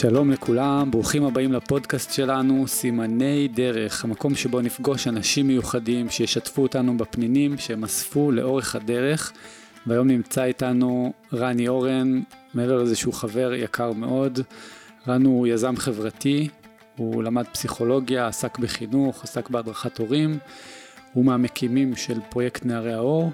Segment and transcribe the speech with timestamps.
[0.00, 6.96] שלום לכולם, ברוכים הבאים לפודקאסט שלנו, סימני דרך, המקום שבו נפגוש אנשים מיוחדים שישתפו אותנו
[6.96, 9.32] בפנינים שהם אספו לאורך הדרך.
[9.86, 12.20] והיום נמצא איתנו רני אורן,
[12.54, 14.40] מעבר לזה שהוא חבר יקר מאוד.
[15.08, 16.48] רן הוא יזם חברתי,
[16.96, 20.38] הוא למד פסיכולוגיה, עסק בחינוך, עסק בהדרכת הורים.
[21.12, 23.30] הוא מהמקימים של פרויקט נערי האור,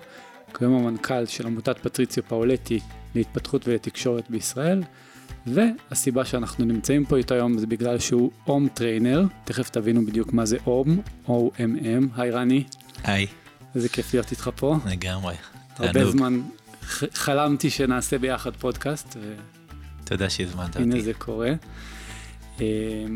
[0.54, 2.80] כיום המנכ"ל של עמותת פטריציו פאולטי
[3.14, 4.82] להתפתחות ולתקשורת בישראל.
[5.46, 10.46] והסיבה שאנחנו נמצאים פה איתו היום זה בגלל שהוא אום trainer, תכף תבינו בדיוק מה
[10.46, 12.64] זה אום, O-M-M, היי רני.
[13.04, 13.26] היי.
[13.74, 14.76] איזה כיף להיות איתך פה.
[14.86, 15.34] לגמרי.
[15.76, 16.10] הרבה תענוג.
[16.10, 16.40] זמן
[17.12, 19.16] חלמתי שנעשה ביחד פודקאסט.
[19.20, 19.34] ו...
[20.04, 20.82] תודה שהזמנת אותי.
[20.82, 21.52] הנה זה קורה.
[22.60, 22.64] אמ,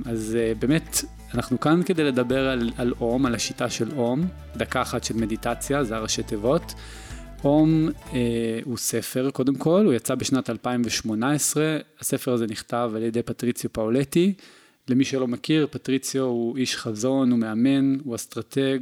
[0.07, 4.83] אז אה, באמת, אנחנו כאן כדי לדבר על, על אום, על השיטה של אום, דקה
[4.83, 6.75] אחת של מדיטציה, זה הראשי תיבות.
[7.45, 13.23] אום אה, הוא ספר, קודם כל, הוא יצא בשנת 2018, הספר הזה נכתב על ידי
[13.23, 14.33] פטריציו פאולטי.
[14.89, 18.79] למי שלא מכיר, פטריציו הוא איש חזון, הוא מאמן, הוא אסטרטג,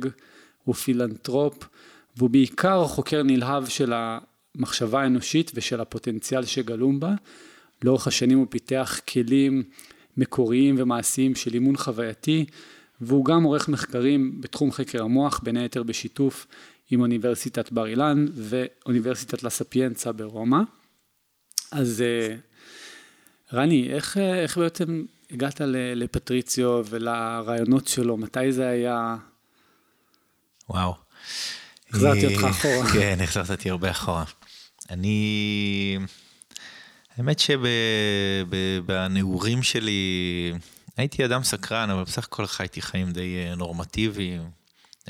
[0.64, 1.68] הוא פילנטרופ,
[2.16, 7.14] והוא בעיקר חוקר נלהב של המחשבה האנושית ושל הפוטנציאל שגלום בה.
[7.84, 9.62] לאורך השנים הוא פיתח כלים
[10.16, 12.44] מקוריים ומעשיים של אימון חווייתי,
[13.00, 16.46] והוא גם עורך מחקרים בתחום חקר המוח, בין היתר בשיתוף
[16.90, 20.58] עם אוניברסיטת בר אילן ואוניברסיטת לה ספיאנצה ברומא.
[21.70, 22.36] אז אה,
[23.52, 25.60] רני, איך, אה, איך בעצם הגעת
[25.94, 28.16] לפטריציו ולרעיונות שלו?
[28.16, 29.16] מתי זה היה?
[30.70, 30.94] וואו.
[31.90, 32.92] החזרתי אותך אחורה.
[32.94, 34.24] כן, החזרת אותי הרבה אחורה.
[34.90, 35.98] אני...
[37.16, 37.38] האמת
[38.78, 40.52] שבנעורים שלי
[40.96, 44.57] הייתי אדם סקרן, אבל בסך הכל חייתי חיים די אה, נורמטיביים.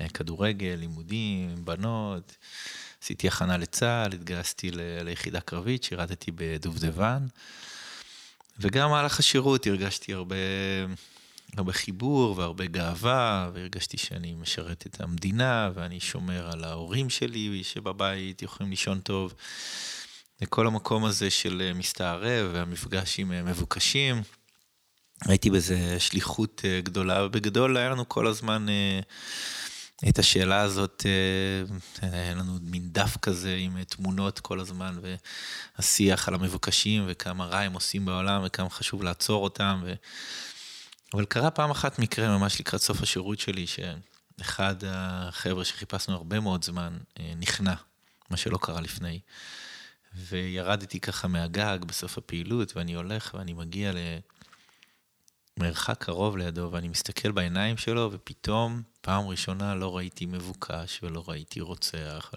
[0.00, 2.36] אה, כדורגל, לימודים, בנות.
[3.02, 7.26] עשיתי הכנה לצה"ל, התגייסתי ליחידה קרבית, שירתתי בדובדבן.
[8.60, 10.36] וגם במהלך השירות הרגשתי הרבה,
[11.56, 18.42] הרבה חיבור והרבה גאווה, והרגשתי שאני משרת את המדינה, ואני שומר על ההורים שלי שבבית
[18.42, 19.34] יכולים לישון טוב.
[20.40, 24.22] וכל המקום הזה של מסתערב והמפגש עם מבוקשים.
[25.24, 28.66] הייתי בזה שליחות אה, גדולה, ובגדול היה לנו כל הזמן
[30.08, 34.98] את השאלה הזאת, אה, היה לנו מין דף כזה עם תמונות כל הזמן,
[35.78, 39.80] והשיח על המבוקשים, וכמה רע הם עושים בעולם, וכמה חשוב לעצור אותם.
[39.84, 39.92] ו...
[41.14, 46.64] אבל קרה פעם אחת מקרה ממש לקראת סוף השירות שלי, שאחד החבר'ה שחיפשנו הרבה מאוד
[46.64, 47.74] זמן אה, נכנע,
[48.30, 49.20] מה שלא קרה לפני.
[50.14, 53.92] וירדתי ככה מהגג בסוף הפעילות, ואני הולך ואני מגיע
[55.58, 61.60] למרחק קרוב לידו, ואני מסתכל בעיניים שלו, ופתאום פעם ראשונה לא ראיתי מבוקש ולא ראיתי
[61.60, 62.32] רוצח.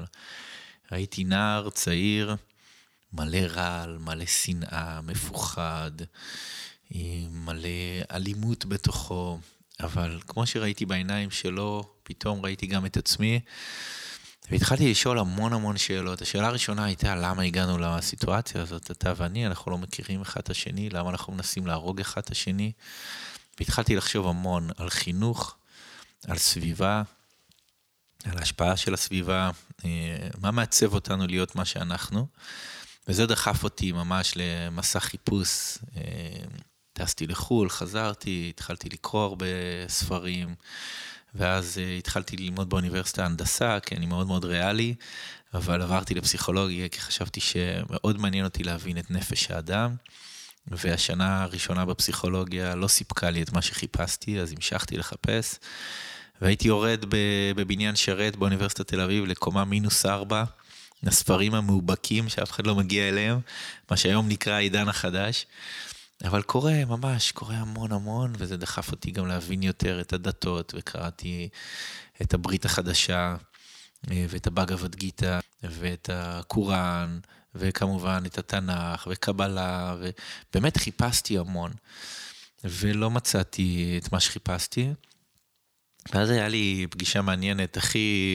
[0.92, 2.36] ראיתי נער צעיר,
[3.14, 5.92] מלא רעל, מלא שנאה, מפוחד,
[7.32, 7.70] מלא
[8.12, 9.40] אלימות בתוכו,
[9.80, 13.40] אבל כמו שראיתי בעיניים שלו, פתאום ראיתי גם את עצמי.
[14.52, 16.22] והתחלתי לשאול המון המון שאלות.
[16.22, 20.90] השאלה הראשונה הייתה, למה הגענו לסיטואציה הזאת, אתה ואני, אנחנו לא מכירים אחד את השני,
[20.90, 22.72] למה אנחנו מנסים להרוג אחד את השני?
[23.60, 25.56] והתחלתי לחשוב המון על חינוך,
[26.28, 27.04] על סביבה,
[28.26, 29.50] על ההשפעה של הסביבה,
[29.86, 29.90] אה,
[30.42, 32.28] מה מעצב אותנו להיות מה שאנחנו.
[33.08, 35.78] וזה דחף אותי ממש למסע חיפוש.
[35.98, 36.02] אה,
[36.94, 39.46] טסתי לחו"ל, חזרתי, התחלתי לקרוא הרבה
[39.88, 40.56] ספרים,
[41.36, 44.96] ואז אה, התחלתי ללמוד באוניברסיטה הנדסה, כי אני מאוד מאוד ריאלי,
[45.54, 49.96] אבל עברתי לפסיכולוגיה, כי חשבתי שמאוד מעניין אותי להבין את נפש האדם.
[50.68, 55.56] והשנה הראשונה בפסיכולוגיה לא סיפקה לי את מה שחיפשתי, אז המשכתי לחפש.
[56.42, 57.06] והייתי יורד
[57.56, 60.44] בבניין שרת באוניברסיטת תל אביב לקומה מינוס ארבע,
[61.04, 63.40] הספרים המאובקים שאף אחד לא מגיע אליהם,
[63.92, 65.46] מה שהיום נקרא העידן החדש.
[66.26, 71.50] אבל קורה, ממש, קורה המון המון, וזה דחף אותי גם להבין יותר את הדתות, וקראתי
[72.22, 73.36] את הברית החדשה,
[74.12, 77.20] אה, ואת הבאגavad גיתא, ואת הקוראן,
[77.56, 81.72] וכמובן את התנ"ך, וקבלה, ובאמת חיפשתי המון,
[82.64, 84.94] ולא מצאתי את מה שחיפשתי.
[86.14, 88.28] ואז היה לי פגישה מעניינת, אחי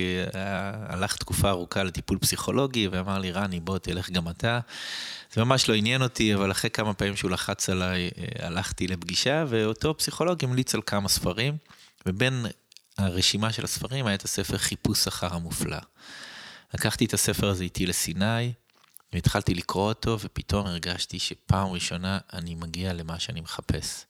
[0.89, 4.61] הלך תקופה ארוכה לטיפול פסיכולוגי, ואמר לי, רני, בוא, תלך גם אתה.
[5.33, 9.45] זה ממש לא עניין אותי, אבל אחרי כמה פעמים שהוא לחץ עליי, אה, הלכתי לפגישה,
[9.49, 11.57] ואותו פסיכולוג המליץ על כמה ספרים,
[12.07, 12.47] ובין
[12.99, 15.79] הרשימה של הספרים היה את הספר חיפוש אחר המופלא.
[16.75, 18.53] לקחתי את הספר הזה איתי לסיני,
[19.13, 24.05] והתחלתי לקרוא אותו, ופתאום הרגשתי שפעם ראשונה אני מגיע למה שאני מחפש.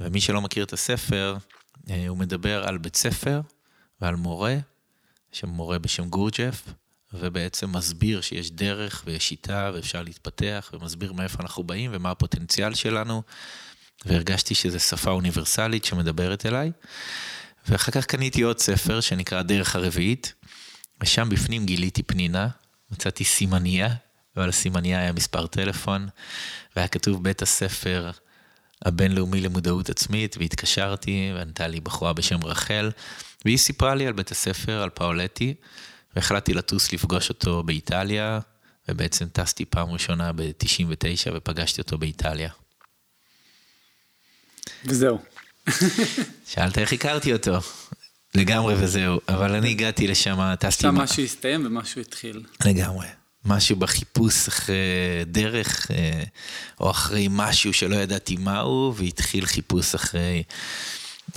[0.00, 1.59] ומי שלא מכיר את הספר, אה,
[2.08, 3.40] הוא מדבר על בית ספר
[4.00, 4.56] ועל מורה,
[5.32, 6.62] שם מורה בשם גורג'ף,
[7.12, 13.22] ובעצם מסביר שיש דרך ויש שיטה ואפשר להתפתח, ומסביר מאיפה אנחנו באים ומה הפוטנציאל שלנו,
[14.04, 16.72] והרגשתי שזו שפה אוניברסלית שמדברת אליי.
[17.68, 20.34] ואחר כך קניתי עוד ספר שנקרא דרך הרביעית,
[21.00, 22.48] ושם בפנים גיליתי פנינה,
[22.90, 23.94] מצאתי סימניה,
[24.36, 26.08] ועל הסימניה היה מספר טלפון,
[26.76, 28.10] והיה כתוב בית הספר
[28.84, 32.90] הבינלאומי למודעות עצמית, והתקשרתי, וענתה לי בחורה בשם רחל,
[33.44, 35.54] והיא סיפרה לי על בית הספר, על פאולטי,
[36.16, 38.40] והחלטתי לטוס לפגוש אותו באיטליה,
[38.88, 42.50] ובעצם טסתי פעם ראשונה ב-99 ופגשתי אותו באיטליה.
[44.84, 45.18] וזהו.
[46.46, 47.58] שאלת איך הכרתי אותו.
[48.34, 50.82] לגמרי וזהו, אבל אני הגעתי לשם, טסתי...
[50.82, 52.42] שם משהו הסתיים ומשהו התחיל.
[52.66, 53.06] לגמרי.
[53.44, 54.76] משהו בחיפוש אחרי
[55.26, 56.22] דרך, אה,
[56.80, 60.42] או אחרי משהו שלא ידעתי מהו, והתחיל חיפוש אחרי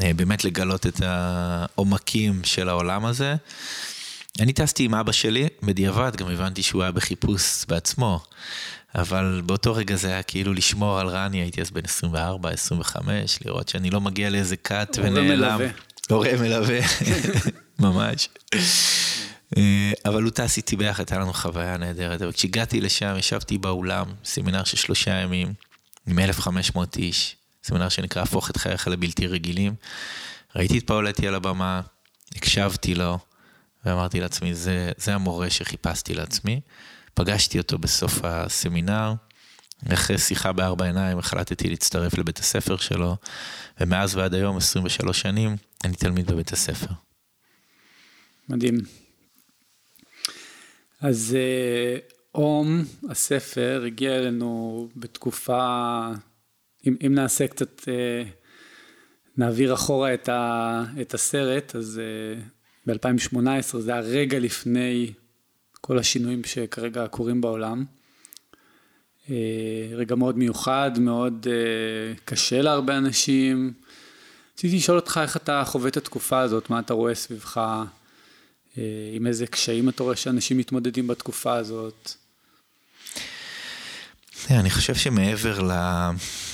[0.01, 3.35] אה, באמת לגלות את העומקים של העולם הזה.
[4.39, 8.19] אני טסתי עם אבא שלי, בדיעבד גם הבנתי שהוא היה בחיפוש בעצמו,
[8.95, 13.69] אבל באותו רגע זה היה כאילו לשמור על רני, הייתי אז בן 24, 25, לראות
[13.69, 15.59] שאני לא מגיע לאיזה כת ונעלם.
[16.09, 16.79] הורה מלווה,
[17.79, 18.29] ממש.
[19.57, 22.21] אה, אבל הוא טס איתי ביחד, הייתה לנו חוויה נהדרת.
[22.21, 25.53] אבל כשהגעתי לשם, ישבתי באולם, סמינר של שלושה ימים,
[26.07, 29.73] עם 1,500 איש, סמינר שנקרא הפוך את חייך לבלתי רגילים.
[30.55, 31.81] ראיתי את פאולטי על הבמה,
[32.35, 33.19] הקשבתי לו,
[33.85, 36.61] ואמרתי לעצמי, זה, זה המורה שחיפשתי לעצמי.
[37.13, 39.13] פגשתי אותו בסוף הסמינר,
[39.93, 43.15] אחרי שיחה בארבע עיניים החלטתי להצטרף לבית הספר שלו,
[43.79, 46.93] ומאז ועד היום, 23 שנים, אני תלמיד בבית הספר.
[48.49, 49.02] מדהים.
[51.03, 51.97] אז אה,
[52.35, 56.07] אום, הספר, הגיע אלינו בתקופה,
[56.87, 58.23] אם, אם נעשה קצת, אה,
[59.37, 62.41] נעביר אחורה את, ה, את הסרט, אז אה,
[62.87, 65.13] ב-2018 זה היה רגע לפני
[65.81, 67.85] כל השינויים שכרגע קורים בעולם.
[69.93, 71.47] רגע מאוד מיוחד, מאוד
[72.25, 73.73] קשה להרבה אנשים.
[74.53, 77.83] רציתי לשאול אותך איך אתה חווה את התקופה הזאת, מה אתה רואה סביבך,
[79.15, 82.11] עם איזה קשיים אתה רואה שאנשים מתמודדים בתקופה הזאת.
[84.49, 85.71] אני חושב שמעבר ל...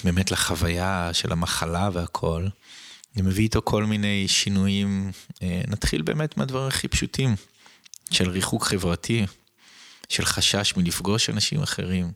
[0.04, 2.48] באמת לחוויה של המחלה והכל,
[3.16, 5.12] זה מביא איתו כל מיני שינויים.
[5.42, 7.36] אה, נתחיל באמת מהדברים הכי פשוטים,
[8.12, 9.26] של ריחוק חברתי,
[10.10, 12.12] של חשש מלפגוש אנשים אחרים,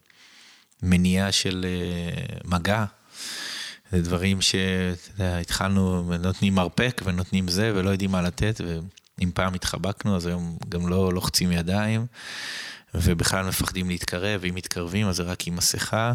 [0.84, 2.86] מניעה של אה, מגע.
[3.92, 8.62] זה דברים שהתחלנו, נותנים מרפק ונותנים זה ולא יודעים מה לתת,
[9.18, 12.06] ואם פעם התחבקנו אז היום גם לא לוחצים ידיים,
[12.94, 16.14] ובכלל מפחדים להתקרב, ואם מתקרבים אז זה רק עם מסכה.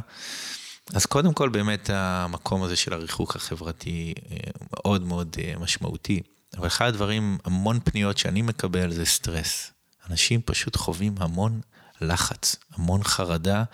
[0.95, 4.37] אז קודם כל באמת המקום הזה של הריחוק החברתי אה,
[4.73, 6.23] מאוד מאוד אה, משמעותי.
[6.57, 9.71] אבל אחד הדברים, המון פניות שאני מקבל זה סטרס.
[10.11, 11.61] אנשים פשוט חווים המון
[12.01, 13.65] לחץ, המון חרדה,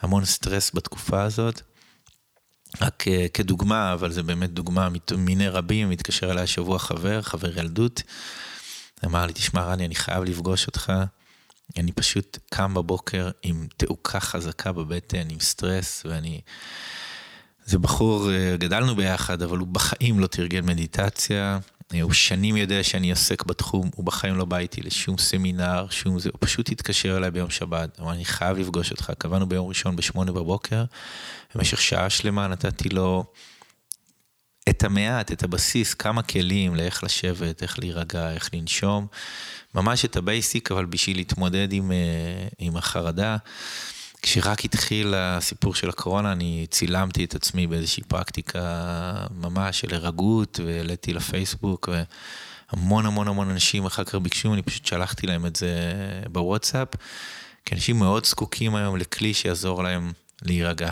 [0.00, 1.60] המון סטרס בתקופה הזאת.
[2.80, 8.02] רק אה, כדוגמה, אבל זה באמת דוגמה מיני רבים, התקשר אליי השבוע חבר, חבר ילדות,
[9.04, 10.92] אמר לי, תשמע רני, אני חייב לפגוש אותך,
[11.78, 16.40] אני פשוט קם בבוקר עם תעוקה חזקה בבטן, עם סטרס, ואני...
[17.66, 21.58] זה בחור, אה, גדלנו ביחד, אבל הוא בחיים לא תרגל מדיטציה,
[22.02, 26.30] הוא שנים יודע שאני עוסק בתחום, הוא בחיים לא בא איתי לשום סמינר, שום זה,
[26.32, 30.32] הוא פשוט התקשר אליי ביום שבת, אמר, אני חייב לפגוש אותך, קבענו ביום ראשון בשמונה
[30.32, 30.84] בבוקר,
[31.54, 33.24] במשך שעה שלמה נתתי לו
[34.68, 39.06] את המעט, את הבסיס, כמה כלים לאיך לשבת, איך להירגע, איך לנשום,
[39.74, 43.36] ממש את ה basic, אבל בשביל להתמודד עם, אה, עם החרדה.
[44.22, 51.12] כשרק התחיל הסיפור של הקורונה, אני צילמתי את עצמי באיזושהי פרקטיקה ממש של הירגות, והעליתי
[51.12, 51.88] לפייסבוק,
[52.72, 55.72] והמון המון המון אנשים אחר כך ביקשו, אני פשוט שלחתי להם את זה
[56.32, 56.88] בוואטסאפ,
[57.64, 60.90] כי אנשים מאוד זקוקים היום לכלי שיעזור להם להירגע.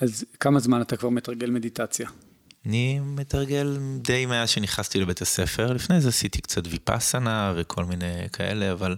[0.00, 2.08] אז כמה זמן אתה כבר מתרגל מדיטציה?
[2.66, 8.72] אני מתרגל די מאז שנכנסתי לבית הספר, לפני זה עשיתי קצת ויפאסנה וכל מיני כאלה,
[8.72, 8.96] אבל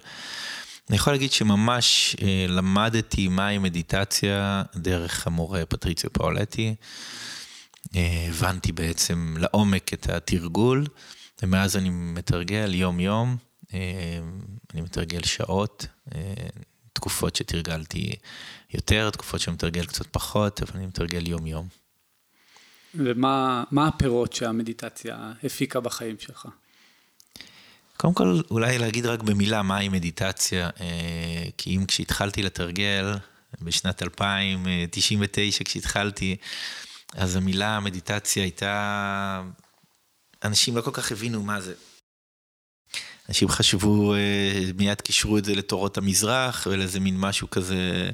[0.88, 6.74] אני יכול להגיד שממש אה, למדתי מהי מדיטציה דרך המורה פטריציו פאולטי.
[7.96, 10.86] אה, הבנתי בעצם לעומק את התרגול,
[11.42, 13.36] ומאז אני מתרגל יום-יום,
[13.74, 13.80] אה,
[14.74, 15.86] אני מתרגל שעות,
[16.92, 18.12] תקופות שתרגלתי
[18.74, 21.83] יותר, תקופות שאני מתרגל קצת פחות, אבל אני מתרגל יום-יום.
[22.94, 26.48] ומה הפירות שהמדיטציה הפיקה בחיים שלך?
[27.96, 33.14] קודם כל, אולי להגיד רק במילה מהי מדיטציה, אה, כי אם כשהתחלתי לתרגל,
[33.62, 36.36] בשנת 2099 כשהתחלתי,
[37.14, 39.42] אז המילה מדיטציה הייתה...
[40.44, 41.74] אנשים לא כל כך הבינו מה זה.
[43.28, 48.10] אנשים חשבו, אה, מיד קישרו את זה לתורות המזרח ולאיזה מין משהו כזה.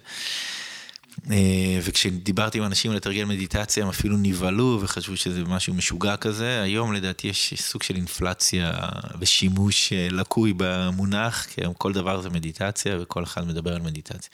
[1.31, 6.63] אה, וכשדיברתי עם אנשים לתרגל מדיטציה, הם אפילו נבהלו וחשבו שזה משהו משוגע כזה.
[6.63, 8.73] היום לדעתי יש סוג של אינפלציה
[9.19, 14.31] ושימוש אה, לקוי במונח, כי היום כל דבר זה מדיטציה וכל אחד מדבר על מדיטציה.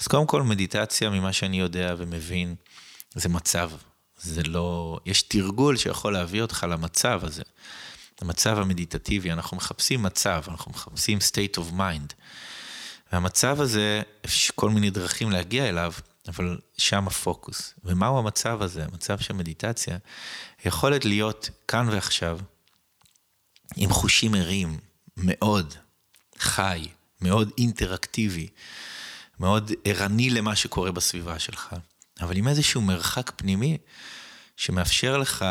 [0.00, 2.54] אז קודם כל, מדיטציה, ממה שאני יודע ומבין,
[3.14, 3.70] זה מצב.
[4.22, 4.98] זה לא...
[5.06, 7.42] יש תרגול שיכול להביא אותך למצב הזה.
[8.20, 12.14] המצב המדיטטיבי, אנחנו מחפשים מצב, אנחנו מחפשים state of mind.
[13.12, 15.92] והמצב הזה, יש כל מיני דרכים להגיע אליו,
[16.28, 17.74] אבל שם הפוקוס.
[17.84, 19.98] ומהו המצב הזה, המצב של מדיטציה?
[20.64, 22.38] יכולת להיות כאן ועכשיו,
[23.76, 24.78] עם חושים ערים,
[25.16, 25.74] מאוד
[26.38, 26.88] חי,
[27.20, 28.48] מאוד אינטראקטיבי,
[29.40, 31.74] מאוד ערני למה שקורה בסביבה שלך,
[32.20, 33.78] אבל עם איזשהו מרחק פנימי
[34.56, 35.44] שמאפשר לך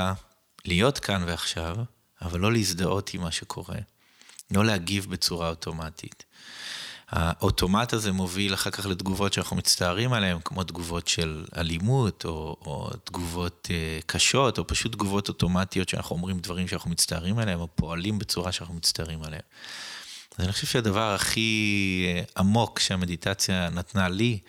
[0.66, 1.76] להיות כאן ועכשיו,
[2.22, 3.78] אבל לא להזדהות עם מה שקורה,
[4.52, 6.24] לא להגיב בצורה אוטומטית.
[7.16, 12.90] האוטומט הזה מוביל אחר כך לתגובות שאנחנו מצטערים עליהן, כמו תגובות של אלימות, או, או
[13.04, 18.20] תגובות uh, קשות, או פשוט תגובות אוטומטיות שאנחנו אומרים דברים שאנחנו מצטערים עליהן, או פועלים
[18.20, 19.42] בצורה שאנחנו מצטערים עליהן.
[20.38, 24.40] אז אני חושב שהדבר הכי אה, עמוק שהמדיטציה נתנה לי,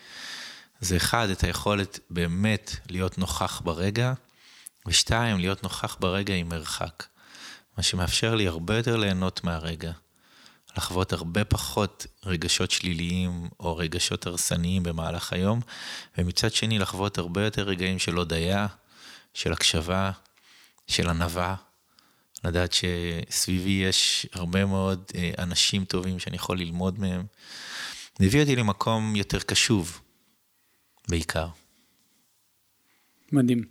[0.79, 4.13] זה אחד, את היכולת באמת להיות נוכח ברגע,
[4.87, 7.03] ושתיים, להיות נוכח ברגע עם מרחק.
[7.77, 9.91] מה שמאפשר לי הרבה יותר ליהנות מהרגע.
[10.77, 15.61] לחוות הרבה פחות רגשות שליליים או רגשות הרסניים במהלך היום,
[16.17, 18.67] ומצד שני לחוות הרבה יותר רגעים של הודיה,
[19.33, 20.11] של הקשבה,
[20.87, 21.55] של ענווה.
[22.43, 27.25] לדעת שסביבי יש הרבה מאוד אה, אנשים טובים שאני יכול ללמוד מהם.
[28.19, 30.01] זה הביא אותי למקום יותר קשוב,
[31.09, 31.47] בעיקר.
[33.31, 33.63] מדהים.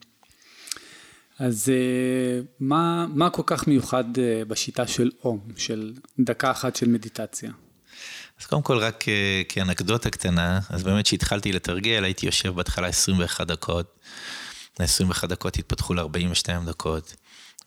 [1.39, 6.89] אז אה, מה, מה כל כך מיוחד אה, בשיטה של אום, של דקה אחת של
[6.89, 7.51] מדיטציה?
[8.41, 13.47] אז קודם כל, רק אה, כאנקדוטה קטנה, אז באמת כשהתחלתי לתרגל, הייתי יושב בהתחלה 21
[13.47, 13.99] דקות,
[14.79, 17.15] 21 דקות התפתחו ל-42 דקות,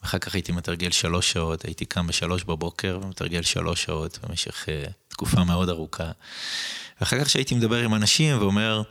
[0.01, 4.65] אחר כך הייתי מתרגל שלוש שעות, הייתי קם בשלוש בבוקר ומתרגל שלוש שעות במשך
[5.07, 6.12] תקופה מאוד ארוכה.
[7.00, 8.81] ואחר כך כשהייתי מדבר עם אנשים ואומר,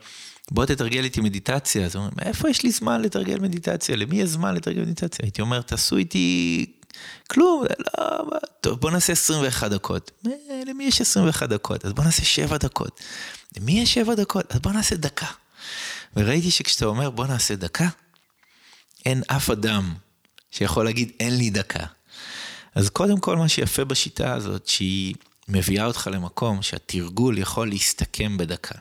[0.51, 1.87] בוא תתרגל איתי מדיטציה.
[1.87, 3.97] אז הוא אומר, מאיפה יש לי זמן לתרגל מדיטציה?
[3.97, 5.25] למי יש זמן לתרגל מדיטציה?
[5.25, 6.67] הייתי אומר, תעשו איתי
[7.31, 8.25] כלום, לא,
[8.61, 10.11] טוב, בוא נעשה 21 דקות.
[10.67, 11.85] למי יש 21 דקות?
[11.85, 13.01] אז בוא נעשה 7 דקות.
[13.57, 14.53] למי יש 7 דקות?
[14.53, 15.27] אז בוא נעשה דקה.
[16.17, 17.89] וראיתי שכשאתה אומר בוא נעשה דקה,
[19.07, 19.95] אין אף אדם
[20.51, 21.87] שיכול להגיד אין לי דקה.
[22.75, 25.15] אז קודם כל מה שיפה בשיטה הזאת, שהיא
[25.49, 28.79] מביאה אותך למקום שהתרגול יכול להסתכם בדקה.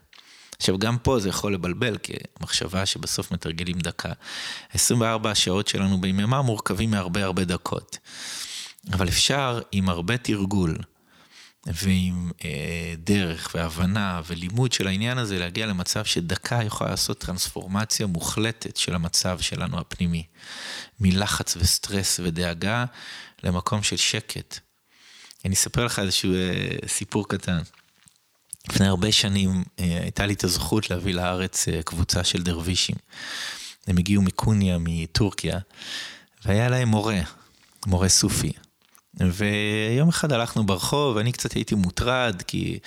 [0.57, 4.11] עכשיו, גם פה זה יכול לבלבל, כי מחשבה שבסוף מתרגלים דקה.
[4.73, 7.97] 24 השעות שלנו ביממה מורכבים מהרבה הרבה דקות.
[8.91, 10.77] אבל אפשר עם הרבה תרגול
[11.65, 18.77] ועם אה, דרך והבנה ולימוד של העניין הזה להגיע למצב שדקה יכולה לעשות טרנספורמציה מוחלטת
[18.77, 20.23] של המצב שלנו הפנימי.
[20.99, 22.85] מלחץ וסטרס ודאגה
[23.43, 24.59] למקום של שקט.
[25.45, 27.59] אני אספר לך איזשהו אה, סיפור קטן.
[28.69, 32.95] לפני הרבה שנים אה, הייתה לי את הזכות להביא לארץ אה, קבוצה של דרווישים.
[33.87, 35.59] הם הגיעו מקוניה, מטורקיה,
[36.45, 37.19] והיה להם מורה,
[37.87, 38.51] מורה סופי.
[39.19, 42.79] ויום אחד הלכנו ברחוב, ואני קצת הייתי מוטרד, כי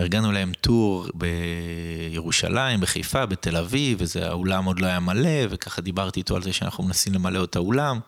[0.00, 6.20] ארגנו להם טור בירושלים, בחיפה, בתל אביב, וזה, האולם עוד לא היה מלא, וככה דיברתי
[6.20, 8.00] איתו על זה שאנחנו מנסים למלא את האולם.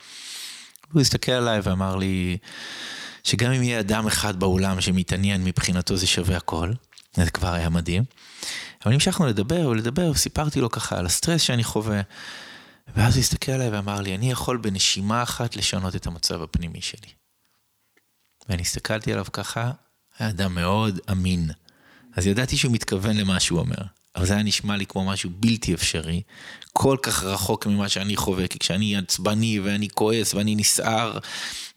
[0.92, 2.36] הוא הסתכל עליי ואמר לי,
[3.24, 6.72] שגם אם יהיה אדם אחד באולם שמתעניין, מבחינתו זה שווה הכל.
[7.24, 8.04] זה כבר היה מדהים.
[8.84, 12.00] אבל המשכנו לדבר ולדבר, וסיפרתי לו ככה על הסטרס שאני חווה.
[12.96, 17.10] ואז הוא הסתכל עליי ואמר לי, אני יכול בנשימה אחת לשנות את המצב הפנימי שלי.
[18.48, 19.70] ואני הסתכלתי עליו ככה,
[20.18, 21.50] היה אדם מאוד אמין.
[22.16, 23.82] אז ידעתי שהוא מתכוון למה שהוא אומר.
[24.16, 26.22] אבל זה היה נשמע לי כמו משהו בלתי אפשרי,
[26.72, 31.18] כל כך רחוק ממה שאני חווה, כי כשאני עצבני ואני כועס ואני נסער,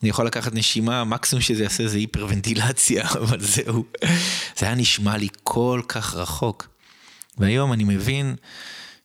[0.01, 3.85] אני יכול לקחת נשימה, מקסימום שזה יעשה זה היפרוונטילציה, אבל זהו.
[4.59, 6.67] זה היה נשמע לי כל כך רחוק.
[7.37, 8.35] והיום אני מבין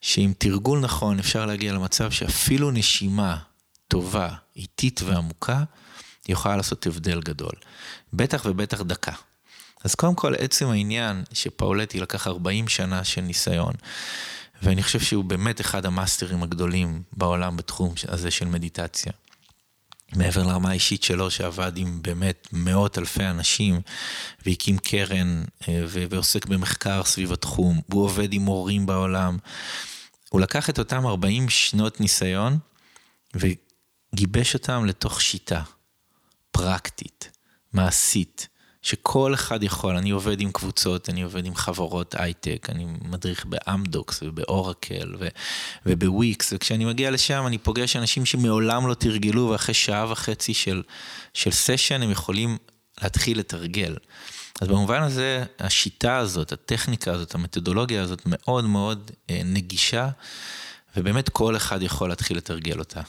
[0.01, 3.37] שעם תרגול נכון אפשר להגיע למצב שאפילו נשימה
[3.89, 5.65] טובה, איטית ועמוקה,
[6.29, 7.53] יכולה לעשות הבדל גדול.
[8.13, 9.13] בטח ובטח דקה.
[9.85, 13.75] אז קודם כל, עצם העניין שפאולטי לקח 40 שנה של ניסיון,
[14.63, 19.13] ואני חושב שהוא באמת אחד המאסטרים הגדולים בעולם בתחום הזה של מדיטציה.
[20.13, 23.81] מעבר לרמה האישית שלו, שעבד עם באמת מאות אלפי אנשים,
[24.47, 29.39] והקים קרן אה, ועוסק במחקר סביב התחום, והוא עובד עם מורים בעולם.
[30.31, 32.59] הוא לקח את אותם 40 שנות ניסיון
[33.35, 35.63] וגיבש אותם לתוך שיטה
[36.51, 37.31] פרקטית,
[37.73, 38.49] מעשית,
[38.85, 44.23] שכל אחד יכול, אני עובד עם קבוצות, אני עובד עם חברות הייטק, אני מדריך באמדוקס
[44.23, 45.15] ובאורקל
[45.87, 50.83] ובוויקס, וכשאני מגיע לשם אני פוגש אנשים שמעולם לא תרגלו, ואחרי שעה וחצי של,
[51.35, 52.57] של סשן הם יכולים
[53.03, 53.97] להתחיל לתרגל.
[54.61, 60.09] אז במובן הזה, השיטה הזאת, הטכניקה הזאת, המתודולוגיה הזאת מאוד מאוד אה, נגישה,
[60.97, 63.01] ובאמת כל אחד יכול להתחיל לתרגל אותה.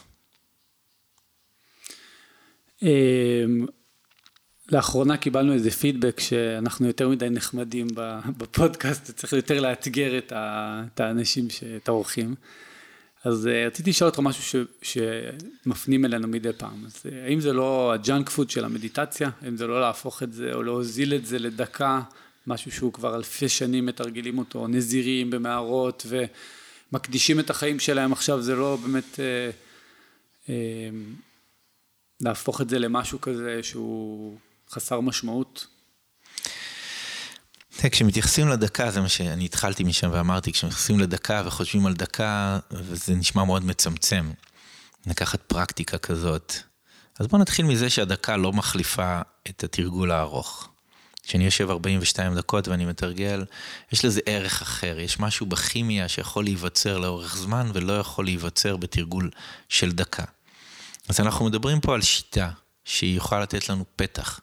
[4.72, 7.88] לאחרונה קיבלנו איזה פידבק שאנחנו יותר מדי נחמדים
[8.38, 12.36] בפודקאסט, צריך יותר לאתגר את האנשים, את האורחים.
[13.26, 16.86] אז אה, רציתי לשאול אותך משהו ש, שמפנים אלינו מדי פעם.
[16.86, 19.30] אז אה, האם זה לא ה junk food של המדיטציה?
[19.42, 22.02] האם זה לא להפוך את זה או להוזיל את זה לדקה,
[22.48, 26.06] משהו שהוא כבר אלפי שנים מתרגלים אותו, נזירים במערות
[26.92, 29.20] ומקדישים את החיים שלהם עכשיו, זה לא באמת
[30.48, 30.52] אה,
[32.22, 34.38] להפוך את זה למשהו כזה שהוא
[34.72, 35.68] חסר משמעות?
[37.92, 43.44] כשמתייחסים לדקה, זה מה שאני התחלתי משם ואמרתי, כשמתייחסים לדקה וחושבים על דקה, וזה נשמע
[43.44, 44.32] מאוד מצמצם,
[45.06, 46.54] לקחת פרקטיקה כזאת.
[47.20, 50.70] אז בואו נתחיל מזה שהדקה לא מחליפה את התרגול הארוך.
[51.24, 53.46] כשאני יושב 42 דקות ואני מתרגל,
[53.92, 59.30] יש לזה ערך אחר, יש משהו בכימיה שיכול להיווצר לאורך זמן ולא יכול להיווצר בתרגול
[59.70, 60.24] של דקה.
[61.10, 62.50] אז אנחנו מדברים פה על שיטה
[62.86, 64.40] שהיא יכולה לתת לנו פתח.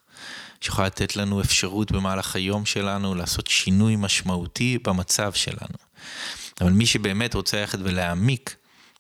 [0.62, 5.76] שיכולה לתת לנו אפשרות במהלך היום שלנו לעשות שינוי משמעותי במצב שלנו.
[6.60, 8.56] אבל מי שבאמת רוצה ללכת ולהעמיק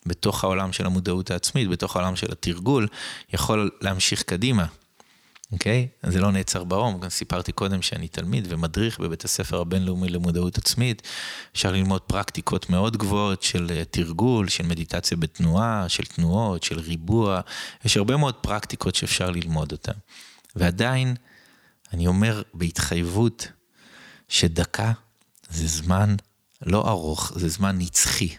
[0.06, 2.88] בתוך העולם של המודעות העצמית, בתוך העולם של התרגול,
[3.32, 4.66] יכול להמשיך קדימה.
[5.52, 5.88] אוקיי?
[6.06, 6.10] Okay?
[6.10, 11.02] זה לא נעצר באום, גם סיפרתי קודם שאני תלמיד ומדריך בבית הספר הבינלאומי למודעות עצמית.
[11.52, 17.40] אפשר ללמוד פרקטיקות מאוד גבוהות של אה, תרגול, של מדיטציה בתנועה, של תנועות, של ריבוע.
[17.84, 19.92] יש הרבה מאוד פרקטיקות שאפשר ללמוד אותן.
[20.56, 21.14] ועדיין,
[21.92, 23.48] אני אומר בהתחייבות
[24.28, 24.92] שדקה
[25.50, 26.16] זה זמן
[26.66, 28.36] לא ארוך, זה זמן נצחי.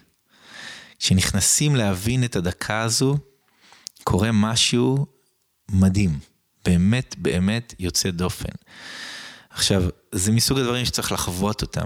[0.99, 3.17] כשנכנסים להבין את הדקה הזו,
[4.03, 5.05] קורה משהו
[5.71, 6.19] מדהים,
[6.65, 8.53] באמת באמת יוצא דופן.
[9.49, 11.85] עכשיו, זה מסוג הדברים שצריך לחוות אותם.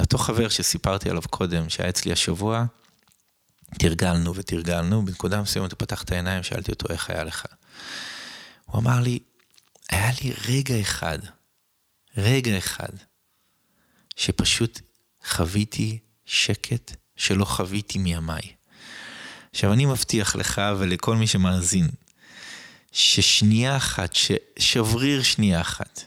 [0.00, 2.64] אותו חבר שסיפרתי עליו קודם, שהיה אצלי השבוע,
[3.78, 7.46] תרגלנו ותרגלנו, בנקודה מסוימת הוא פתח את העיניים, שאלתי אותו איך היה לך.
[8.66, 9.18] הוא אמר לי,
[9.90, 11.18] היה לי רגע אחד,
[12.16, 12.92] רגע אחד,
[14.16, 14.80] שפשוט
[15.26, 18.42] חוויתי שקט שלא חוויתי מימיי.
[19.50, 21.88] עכשיו, אני מבטיח לך ולכל מי שמאזין,
[22.92, 24.14] ששנייה אחת,
[24.58, 26.04] שבריר שנייה אחת,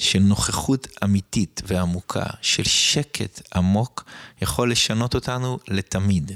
[0.00, 4.04] של נוכחות אמיתית ועמוקה, של שקט עמוק,
[4.42, 6.32] יכול לשנות אותנו לתמיד.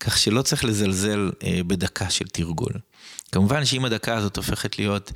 [0.00, 2.72] כך שלא צריך לזלזל אה, בדקה של תרגול.
[3.34, 5.12] כמובן שאם הדקה הזאת הופכת להיות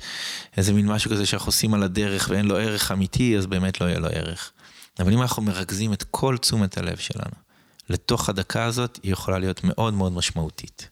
[0.57, 3.85] איזה מין משהו כזה שאנחנו עושים על הדרך ואין לו ערך אמיתי, אז באמת לא
[3.85, 4.51] יהיה לו ערך.
[4.99, 7.35] אבל אם אנחנו מרכזים את כל תשומת הלב שלנו
[7.89, 10.89] לתוך הדקה הזאת, היא יכולה להיות מאוד מאוד משמעותית.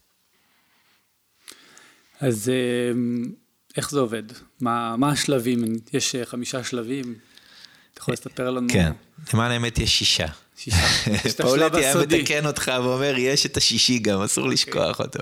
[2.20, 2.92] אז אה,
[3.76, 4.22] איך זה עובד?
[4.60, 5.64] מה, מה השלבים?
[5.92, 7.14] יש אה, חמישה שלבים?
[7.92, 8.68] אתה יכול לספר לנו?
[8.72, 8.92] כן,
[9.34, 10.26] למען האמת יש שישה.
[11.36, 14.54] פאולטי היה מתקן אותך ואומר, יש את השישי גם, אסור אוקיי.
[14.54, 15.18] לשכוח אותו.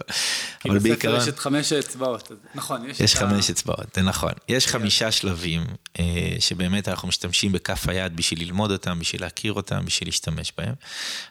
[0.64, 1.20] אבל בעיקרון...
[1.20, 2.86] יש את חמש אצבעות, נכון.
[2.98, 4.32] יש חמש אצבעות, זה נכון.
[4.48, 5.64] יש חמישה שלבים
[5.98, 6.04] אה,
[6.40, 10.74] שבאמת אנחנו משתמשים בכף היד בשביל ללמוד אותם, בשביל להכיר אותם, בשביל להשתמש בהם.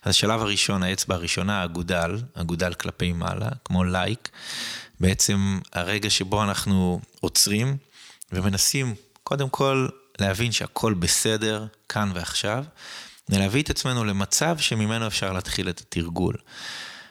[0.03, 4.29] אז השלב הראשון, האצבע הראשונה, אגודל, אגודל כלפי מעלה, כמו לייק.
[4.99, 7.77] בעצם הרגע שבו אנחנו עוצרים
[8.31, 9.87] ומנסים, קודם כל,
[10.19, 12.63] להבין שהכל בסדר, כאן ועכשיו.
[13.29, 16.35] להביא את עצמנו למצב שממנו אפשר להתחיל את התרגול.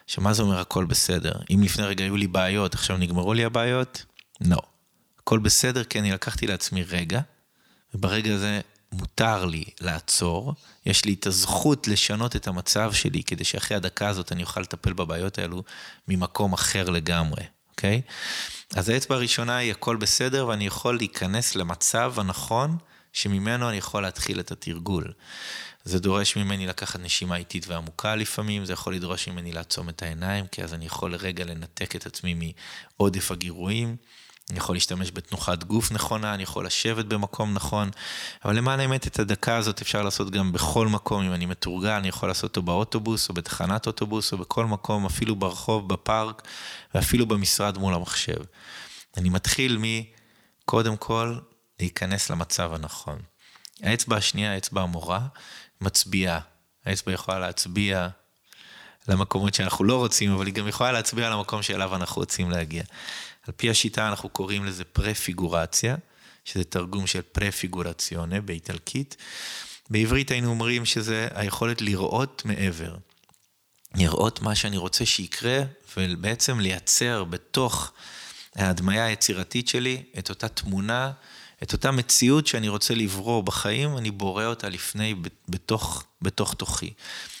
[0.05, 1.33] עכשיו, מה זה אומר הכל בסדר?
[1.49, 4.05] אם לפני רגע היו לי בעיות, עכשיו נגמרו לי הבעיות?
[4.41, 4.57] לא.
[5.19, 7.21] הכל בסדר כי אני לקחתי לעצמי רגע,
[7.93, 10.53] וברגע הזה מותר לי לעצור,
[10.85, 14.93] יש לי את הזכות לשנות את המצב שלי, כדי שאחרי הדקה הזאת אני אוכל לטפל
[14.93, 15.63] בבעיות האלו
[16.07, 18.01] ממקום אחר לגמרי, אוקיי?
[18.75, 22.77] אז האצבע הראשונה היא הכל בסדר, ואני יכול להיכנס למצב הנכון,
[23.13, 25.13] שממנו אני יכול להתחיל את התרגול.
[25.85, 30.47] זה דורש ממני לקחת נשימה איטית ועמוקה לפעמים, זה יכול לדרוש ממני לעצום את העיניים,
[30.47, 32.53] כי אז אני יכול לרגע לנתק את עצמי
[32.99, 33.95] מעודף הגירויים.
[34.49, 37.89] אני יכול להשתמש בתנוחת גוף נכונה, אני יכול לשבת במקום נכון,
[38.45, 42.07] אבל למען האמת את הדקה הזאת אפשר לעשות גם בכל מקום, אם אני מתורגל, אני
[42.07, 46.47] יכול לעשות אותו באוטובוס, או בתחנת אוטובוס, או בכל מקום, אפילו ברחוב, בפארק,
[46.95, 48.37] ואפילו במשרד מול המחשב.
[49.17, 49.77] אני מתחיל
[50.61, 51.37] מקודם כל
[51.79, 53.19] להיכנס למצב הנכון.
[53.83, 55.27] האצבע השנייה, האצבע המורה,
[55.81, 56.39] מצביעה.
[56.85, 58.07] האצבע יכולה להצביע
[59.07, 62.83] למקומות שאנחנו לא רוצים, אבל היא גם יכולה להצביע למקום שאליו אנחנו רוצים להגיע.
[63.47, 65.95] על פי השיטה אנחנו קוראים לזה פרפיגורציה,
[66.45, 69.15] שזה תרגום של פרפיגורציונה באיטלקית.
[69.89, 72.95] בעברית היינו אומרים שזה היכולת לראות מעבר.
[73.95, 75.59] לראות מה שאני רוצה שיקרה,
[75.97, 77.91] ובעצם לייצר בתוך
[78.55, 81.11] ההדמיה היצירתית שלי את אותה תמונה,
[81.63, 85.15] את אותה מציאות שאני רוצה לברור בחיים, אני בורא אותה לפני,
[85.49, 86.93] בתוך, בתוך תוכי.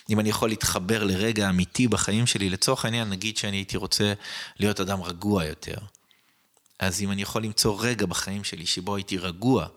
[0.09, 4.13] אם אני יכול להתחבר לרגע אמיתי בחיים שלי, לצורך העניין, נגיד שאני הייתי רוצה
[4.59, 5.77] להיות אדם רגוע יותר.
[6.79, 9.67] אז אם אני יכול למצוא רגע בחיים שלי שבו הייתי רגוע,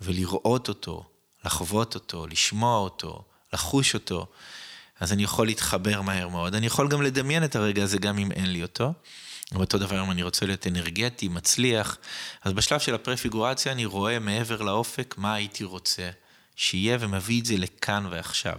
[0.00, 1.04] ולראות אותו,
[1.44, 4.26] לחוות אותו, לשמוע אותו, לחוש אותו,
[5.00, 6.54] אז אני יכול להתחבר מהר מאוד.
[6.54, 8.92] אני יכול גם לדמיין את הרגע הזה גם אם אין לי אותו.
[9.52, 11.96] ואותו דבר אם אני רוצה להיות אנרגטי, מצליח,
[12.42, 16.10] אז בשלב של הפרפיגורציה אני רואה מעבר לאופק מה הייתי רוצה
[16.56, 18.58] שיהיה ומביא את זה לכאן ועכשיו.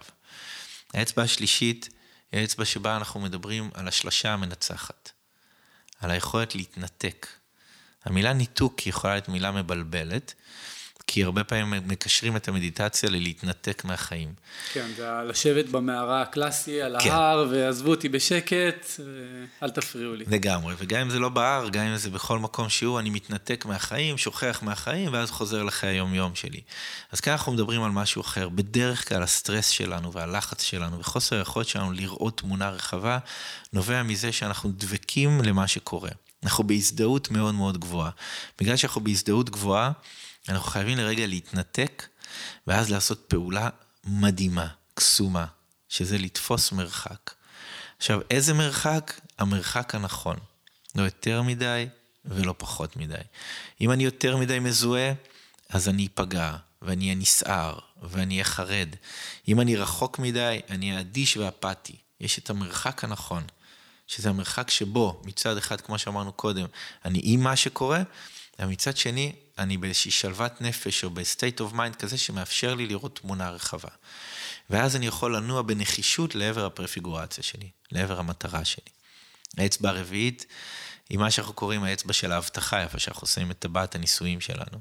[0.93, 1.89] האצבע השלישית
[2.31, 5.11] היא האצבע שבה אנחנו מדברים על השלשה המנצחת,
[5.99, 7.27] על היכולת להתנתק.
[8.05, 10.33] המילה ניתוק יכולה להיות מילה מבלבלת,
[11.07, 14.33] כי הרבה פעמים מקשרים את המדיטציה ללהתנתק מהחיים.
[14.73, 17.09] כן, זה לשבת במערה הקלאסי על כן.
[17.09, 18.85] ההר, ועזבו אותי בשקט,
[19.63, 20.25] אל תפריעו לי.
[20.27, 24.17] לגמרי, וגם אם זה לא בהר, גם אם זה בכל מקום שהוא, אני מתנתק מהחיים,
[24.17, 26.61] שוכח מהחיים, ואז חוזר לחיי היום-יום שלי.
[27.11, 28.49] אז כאן אנחנו מדברים על משהו אחר.
[28.49, 33.17] בדרך כלל הסטרס שלנו והלחץ שלנו וחוסר היכולת שלנו לראות תמונה רחבה,
[33.73, 36.09] נובע מזה שאנחנו דבקים למה שקורה.
[36.43, 38.09] אנחנו בהזדהות מאוד מאוד גבוהה.
[38.59, 39.91] בגלל שאנחנו בהזדהות גבוהה,
[40.49, 42.07] אנחנו חייבים לרגע להתנתק,
[42.67, 43.69] ואז לעשות פעולה
[44.03, 45.45] מדהימה, קסומה,
[45.89, 47.33] שזה לתפוס מרחק.
[47.97, 49.21] עכשיו, איזה מרחק?
[49.39, 50.37] המרחק הנכון.
[50.95, 51.87] לא יותר מדי
[52.25, 53.15] ולא פחות מדי.
[53.81, 55.13] אם אני יותר מדי מזוהה,
[55.69, 58.89] אז אני אפגע, ואני אהיה נסער, ואני אהיה חרד.
[59.47, 61.95] אם אני רחוק מדי, אני אהיה אדיש ואפתי.
[62.19, 63.43] יש את המרחק הנכון,
[64.07, 66.65] שזה המרחק שבו, מצד אחד, כמו שאמרנו קודם,
[67.05, 68.03] אני עם מה שקורה,
[68.59, 73.49] ומצד שני, אני באיזושהי שלוות נפש או ב-state of mind כזה שמאפשר לי לראות תמונה
[73.49, 73.89] רחבה.
[74.69, 78.91] ואז אני יכול לנוע בנחישות לעבר הפרפיגורציה שלי, לעבר המטרה שלי.
[79.57, 80.45] האצבע הרביעית
[81.09, 84.79] היא מה שאנחנו קוראים האצבע של ההבטחה, איפה שאנחנו עושים את טבעת הנישואים שלנו.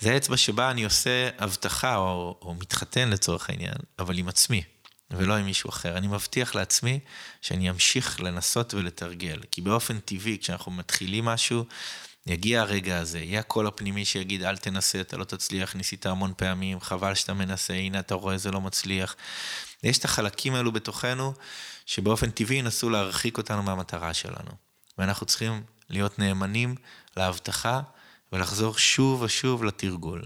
[0.00, 4.62] זה האצבע שבה אני עושה הבטחה או, או מתחתן לצורך העניין, אבל עם עצמי,
[5.10, 5.96] ולא עם מישהו אחר.
[5.96, 7.00] אני מבטיח לעצמי
[7.40, 11.64] שאני אמשיך לנסות ולתרגל, כי באופן טבעי, כשאנחנו מתחילים משהו,
[12.30, 16.80] יגיע הרגע הזה, יהיה הקול הפנימי שיגיד, אל תנסה, אתה לא תצליח, ניסית המון פעמים,
[16.80, 19.16] חבל שאתה מנסה, הנה אתה רואה, זה לא מצליח.
[19.82, 21.34] יש את החלקים האלו בתוכנו,
[21.86, 24.50] שבאופן טבעי ינסו להרחיק אותנו מהמטרה שלנו.
[24.98, 26.74] ואנחנו צריכים להיות נאמנים
[27.16, 27.80] להבטחה
[28.32, 30.22] ולחזור שוב ושוב לתרגול.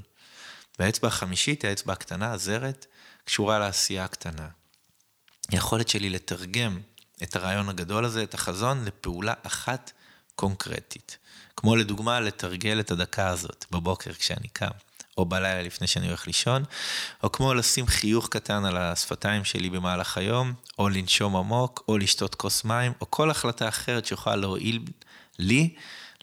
[0.78, 2.86] והאצבע החמישית, האצבע הקטנה, הזרת,
[3.24, 4.48] קשורה לעשייה הקטנה.
[5.48, 6.80] היכולת שלי לתרגם
[7.22, 9.92] את הרעיון הגדול הזה, את החזון, לפעולה אחת
[10.34, 11.18] קונקרטית.
[11.56, 14.70] כמו לדוגמה לתרגל את הדקה הזאת בבוקר כשאני קם,
[15.18, 16.64] או בלילה לפני שאני הולך לישון,
[17.22, 22.34] או כמו לשים חיוך קטן על השפתיים שלי במהלך היום, או לנשום עמוק, או לשתות
[22.34, 24.80] כוס מים, או כל החלטה אחרת שיכולה להועיל
[25.38, 25.74] לי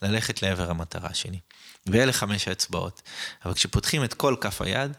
[0.01, 1.39] ללכת לעבר המטרה שלי.
[1.85, 3.01] ואלה חמש האצבעות.
[3.45, 4.91] אבל כשפותחים את כל כף היד,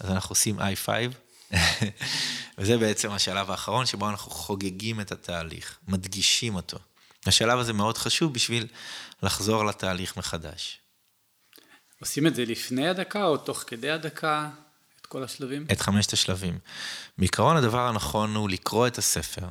[0.00, 0.88] אז אנחנו עושים i5,
[2.58, 6.78] וזה בעצם השלב האחרון שבו אנחנו חוגגים את התהליך, מדגישים אותו.
[7.26, 8.66] השלב הזה מאוד חשוב בשביל
[9.22, 10.78] לחזור לתהליך מחדש.
[12.00, 14.50] עושים את זה לפני הדקה או תוך כדי הדקה?
[15.00, 15.66] את כל השלבים?
[15.72, 16.58] את חמשת השלבים.
[17.18, 19.46] בעיקרון הדבר הנכון הוא לקרוא את הספר.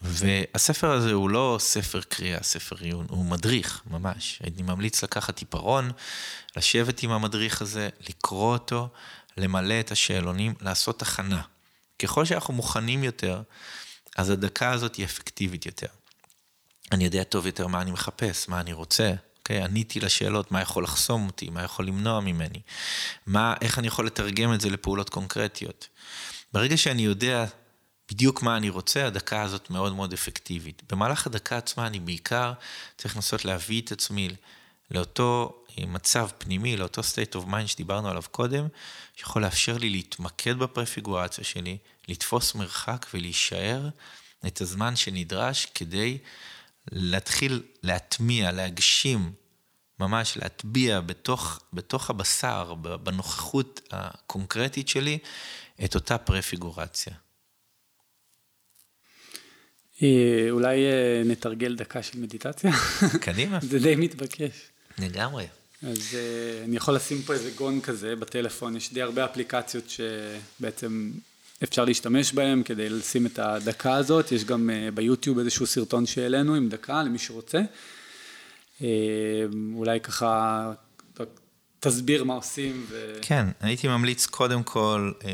[0.00, 4.40] והספר הזה הוא לא ספר קריאה, ספר עיון, הוא מדריך, ממש.
[4.44, 5.90] אני ממליץ לקחת עיפרון,
[6.56, 8.88] לשבת עם המדריך הזה, לקרוא אותו,
[9.36, 11.42] למלא את השאלונים, לעשות הכנה.
[11.98, 13.42] ככל שאנחנו מוכנים יותר,
[14.16, 15.86] אז הדקה הזאת היא אפקטיבית יותר.
[16.92, 19.12] אני יודע טוב יותר מה אני מחפש, מה אני רוצה.
[19.38, 19.62] אוקיי?
[19.62, 22.60] Okay, עניתי לשאלות, מה יכול לחסום אותי, מה יכול למנוע ממני,
[23.26, 25.88] מה, איך אני יכול לתרגם את זה לפעולות קונקרטיות.
[26.52, 27.44] ברגע שאני יודע
[28.10, 30.82] בדיוק מה אני רוצה, הדקה הזאת מאוד מאוד אפקטיבית.
[30.92, 32.52] במהלך הדקה עצמה אני בעיקר
[32.96, 34.28] צריך לנסות להביא את עצמי
[34.90, 38.68] לאותו מצב פנימי, לאותו state of mind שדיברנו עליו קודם,
[39.16, 43.88] שיכול לאפשר לי להתמקד בפרפיגורציה שלי, לתפוס מרחק ולהישאר
[44.46, 46.18] את הזמן שנדרש כדי
[46.92, 49.32] להתחיל להטמיע, להגשים,
[50.00, 55.18] ממש להטביע בתוך, בתוך הבשר, בנוכחות הקונקרטית שלי,
[55.84, 57.12] את אותה פרפיגורציה.
[60.02, 62.70] אה, אולי אה, נתרגל דקה של מדיטציה?
[63.26, 63.58] קדימה.
[63.62, 64.52] זה די מתבקש.
[64.98, 65.46] לגמרי.
[65.82, 71.10] אז אה, אני יכול לשים פה איזה גון כזה בטלפון, יש די הרבה אפליקציות שבעצם
[71.62, 76.54] אפשר להשתמש בהם כדי לשים את הדקה הזאת, יש גם אה, ביוטיוב איזשהו סרטון שהעלינו
[76.54, 77.60] עם דקה למי שרוצה.
[78.82, 78.88] אה,
[79.74, 80.72] אולי ככה
[81.80, 82.86] תסביר מה עושים.
[82.88, 83.18] ו...
[83.22, 85.30] כן, הייתי ממליץ קודם כל אה,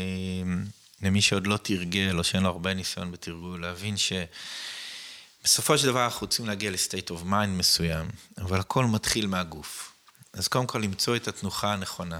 [1.02, 6.20] למי שעוד לא תרגל, או שאין לו הרבה ניסיון בתרגול, להבין שבסופו של דבר אנחנו
[6.20, 8.06] רוצים להגיע ל state of mind מסוים,
[8.38, 9.92] אבל הכל מתחיל מהגוף.
[10.32, 12.18] אז קודם כל למצוא את התנוחה הנכונה.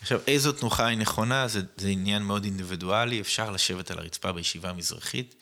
[0.00, 4.70] עכשיו, איזו תנוחה היא נכונה, זה, זה עניין מאוד אינדיבידואלי, אפשר לשבת על הרצפה בישיבה
[4.70, 5.34] המזרחית,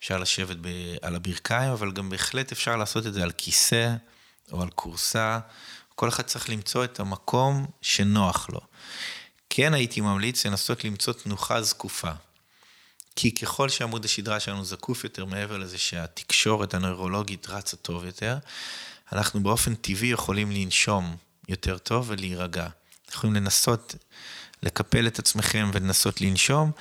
[0.00, 0.68] אפשר לשבת ב,
[1.02, 3.94] על הברכיים, אבל גם בהחלט אפשר לעשות את זה על כיסא
[4.52, 5.38] או על כורסה.
[5.94, 8.60] כל אחד צריך למצוא את המקום שנוח לו.
[9.50, 12.10] כן הייתי ממליץ לנסות למצוא תנוחה זקופה.
[13.16, 18.38] כי ככל שעמוד השדרה שלנו זקוף יותר, מעבר לזה שהתקשורת הנוירולוגית רצה טוב יותר,
[19.12, 21.16] אנחנו באופן טבעי יכולים לנשום
[21.48, 22.68] יותר טוב ולהירגע.
[23.14, 23.94] יכולים לנסות
[24.62, 26.72] לקפל את עצמכם ולנסות לנשום,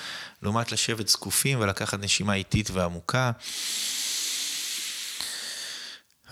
[0.44, 3.32] לעומת לשבת זקופים ולקחת נשימה איטית ועמוקה.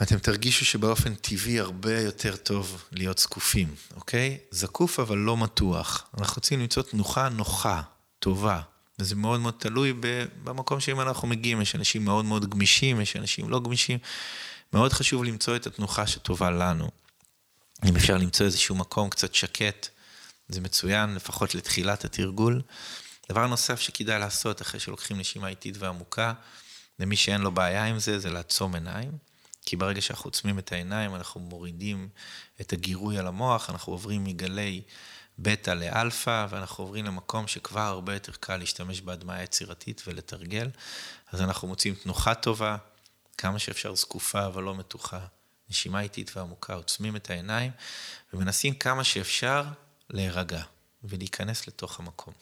[0.02, 4.38] אתם תרגישו שבאופן טבעי הרבה יותר טוב להיות זקופים, אוקיי?
[4.52, 6.08] זקוף אבל לא מתוח.
[6.18, 7.82] אנחנו רוצים למצוא תנוחה נוחה,
[8.20, 8.62] טובה.
[9.00, 9.94] וזה מאוד מאוד תלוי
[10.44, 14.00] במקום שאם אנחנו מגיעים, יש אנשים מאוד מאוד גמישים, יש אנשים לא גמישים.
[14.74, 16.90] מאוד חשוב למצוא את התנוחה שטובה לנו.
[17.86, 19.88] אם אפשר למצוא איזשהו מקום קצת שקט,
[20.50, 22.62] זה מצוין, לפחות לתחילת התרגול.
[23.32, 26.34] דבר נוסף שכדאי לעשות אחרי שלוקחים נשימה איטית ועמוקה,
[27.00, 29.12] למי שאין לו בעיה עם זה, זה לעצום עיניים.
[29.66, 32.10] כי ברגע שאנחנו עוצמים את העיניים, אנחנו מורידים
[32.62, 34.82] את הגירוי על המוח, אנחנו עוברים מגלי
[35.40, 40.70] בטא לאלפא, ואנחנו עוברים למקום שכבר הרבה יותר קל להשתמש בהדמיה יצירתית ולתרגל.
[41.32, 42.78] אז אנחנו מוצאים תנוחה טובה,
[43.38, 45.20] כמה שאפשר זקופה אבל לא מתוחה,
[45.70, 47.72] נשימה איטית ועמוקה, עוצמים את העיניים,
[48.34, 49.64] ומנסים כמה שאפשר
[50.10, 50.64] להירגע
[51.04, 52.34] ולהיכנס לתוך המקום.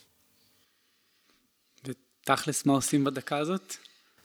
[1.84, 3.76] ותכלס, מה עושים בדקה הזאת?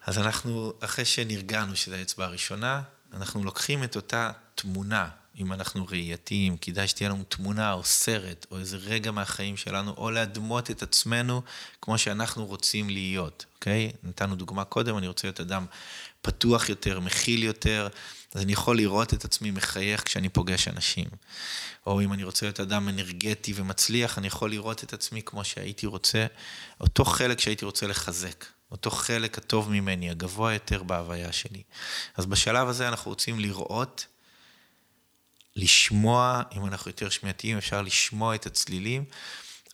[0.05, 2.81] אז אנחנו, אחרי שנרגענו שזו האצבע הראשונה,
[3.13, 5.09] אנחנו לוקחים את אותה תמונה,
[5.39, 10.11] אם אנחנו ראייתיים, כדאי שתהיה לנו תמונה או סרט, או איזה רגע מהחיים שלנו, או
[10.11, 11.41] להדמות את עצמנו
[11.81, 13.91] כמו שאנחנו רוצים להיות, אוקיי?
[14.03, 15.65] נתנו דוגמה קודם, אני רוצה להיות אדם
[16.21, 17.87] פתוח יותר, מכיל יותר,
[18.35, 21.05] אז אני יכול לראות את עצמי מחייך כשאני פוגש אנשים.
[21.85, 25.85] או אם אני רוצה להיות אדם אנרגטי ומצליח, אני יכול לראות את עצמי כמו שהייתי
[25.85, 26.25] רוצה,
[26.81, 28.45] אותו חלק שהייתי רוצה לחזק.
[28.71, 31.63] אותו חלק הטוב ממני, הגבוה יותר בהוויה שלי.
[32.17, 34.05] אז בשלב הזה אנחנו רוצים לראות,
[35.55, 39.05] לשמוע, אם אנחנו יותר שמיעתיים, אפשר לשמוע את הצלילים,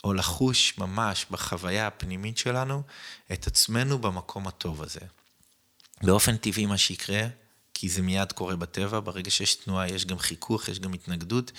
[0.03, 2.83] או לחוש ממש בחוויה הפנימית שלנו
[3.33, 4.99] את עצמנו במקום הטוב הזה.
[6.01, 7.27] באופן טבעי מה שיקרה,
[7.79, 11.51] כי זה מיד קורה בטבע, ברגע שיש תנועה יש גם חיכוך, יש גם התנגדות,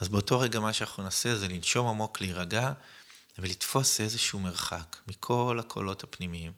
[0.00, 2.72] אז באותו רגע מה שאנחנו נעשה זה לנשום עמוק, להירגע,
[3.38, 6.52] ולתפוס איזשהו מרחק מכל הקולות הפנימיים.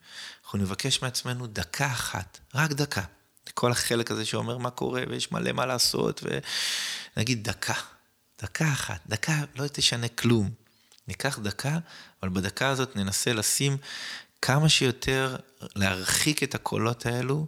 [0.44, 3.02] אנחנו נבקש מעצמנו דקה אחת, רק דקה.
[3.54, 6.22] כל החלק הזה שאומר מה קורה ויש מלא מה לעשות,
[7.16, 7.80] ונגיד דקה,
[8.42, 10.50] דקה אחת, דקה לא תשנה כלום.
[11.08, 11.78] ניקח דקה,
[12.22, 13.76] אבל בדקה הזאת ננסה לשים
[14.42, 15.36] כמה שיותר,
[15.76, 17.46] להרחיק את הקולות האלו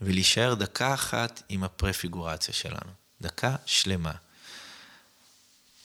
[0.00, 2.90] ולהישאר דקה אחת עם הפרפיגורציה שלנו.
[3.20, 4.12] דקה שלמה.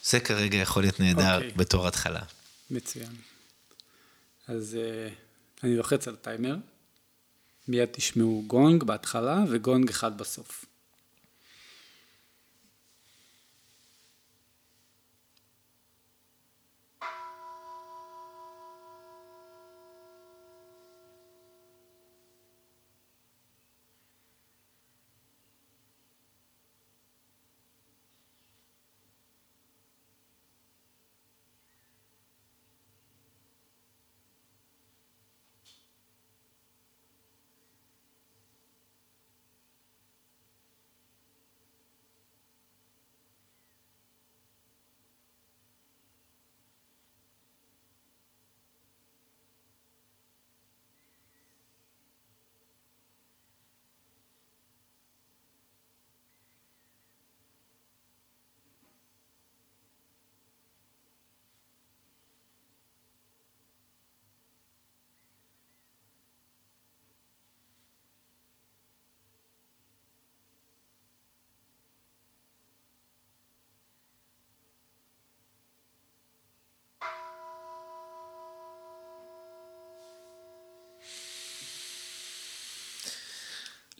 [0.04, 1.36] זה כרגע יכול להיות נהדר okay.
[1.36, 1.52] אוקיי.
[1.52, 2.22] בתור התחלה.
[2.72, 3.16] מצוין.
[4.48, 6.56] אז uh, אני לוחץ על טיימר,
[7.68, 10.66] מיד תשמעו גונג בהתחלה וגונג אחד בסוף.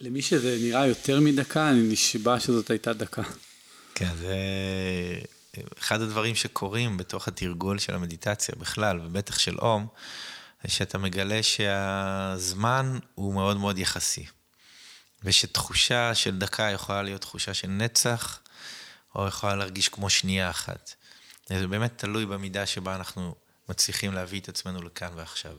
[0.02, 3.22] למי שזה נראה יותר מדקה, אני נשבע שזאת הייתה דקה.
[3.96, 4.36] כן, זה
[5.80, 9.88] אחד הדברים שקורים בתוך התרגול של המדיטציה בכלל, ובטח של אום,
[10.64, 14.26] זה שאתה מגלה שהזמן הוא מאוד מאוד יחסי.
[15.24, 18.40] ושתחושה של דקה יכולה להיות תחושה של נצח,
[19.16, 20.94] או יכולה להרגיש כמו שנייה אחת.
[21.50, 23.36] זה באמת תלוי במידה שבה אנחנו
[23.70, 25.56] מצליחים להביא את עצמנו לכאן ועכשיו.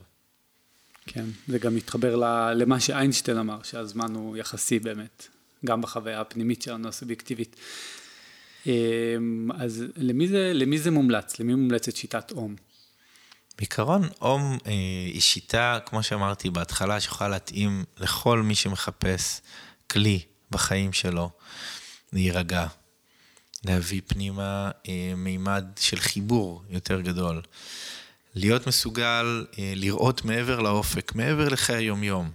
[1.07, 2.17] כן, זה גם מתחבר
[2.55, 5.29] למה שאיינשטיין אמר, שהזמן הוא יחסי באמת,
[5.65, 7.57] גם בחוויה הפנימית שלנו, הסובייקטיבית.
[8.67, 11.41] אמ, אז למי זה, למי זה מומלץ?
[11.41, 12.57] למי מומלצת שיטת אום?
[13.59, 14.73] בעיקרון, אום אה,
[15.07, 19.41] היא שיטה, כמו שאמרתי בהתחלה, שיכולה להתאים לכל מי שמחפש
[19.91, 21.31] כלי בחיים שלו
[22.13, 22.67] להירגע,
[23.65, 27.43] להביא פנימה אה, מימד של חיבור יותר גדול.
[28.35, 32.31] להיות מסוגל אה, לראות מעבר לאופק, מעבר לחיי היומיום.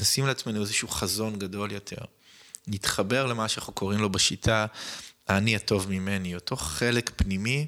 [0.00, 1.96] לשים לעצמנו איזשהו חזון גדול יותר.
[2.68, 4.66] להתחבר למה שאנחנו קוראים לו בשיטה,
[5.28, 7.66] האני הטוב ממני, אותו חלק פנימי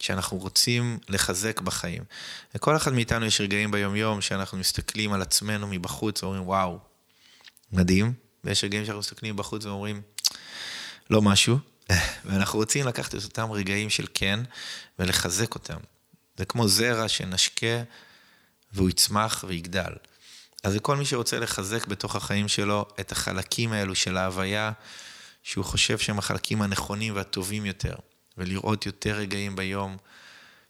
[0.00, 2.02] שאנחנו רוצים לחזק בחיים.
[2.54, 6.78] לכל אחד מאיתנו יש רגעים ביומיום שאנחנו מסתכלים על עצמנו מבחוץ ואומרים, וואו,
[7.72, 8.12] מדהים.
[8.44, 10.02] ויש רגעים שאנחנו מסתכלים בחוץ ואומרים,
[11.10, 11.58] לא משהו.
[12.24, 14.40] ואנחנו רוצים לקחת את אותם רגעים של כן
[14.98, 15.78] ולחזק אותם.
[16.38, 17.82] זה כמו זרע שנשקה
[18.72, 19.92] והוא יצמח ויגדל.
[20.64, 24.72] אז לכל מי שרוצה לחזק בתוך החיים שלו את החלקים האלו של ההוויה,
[25.42, 27.94] שהוא חושב שהם החלקים הנכונים והטובים יותר,
[28.38, 29.96] ולראות יותר רגעים ביום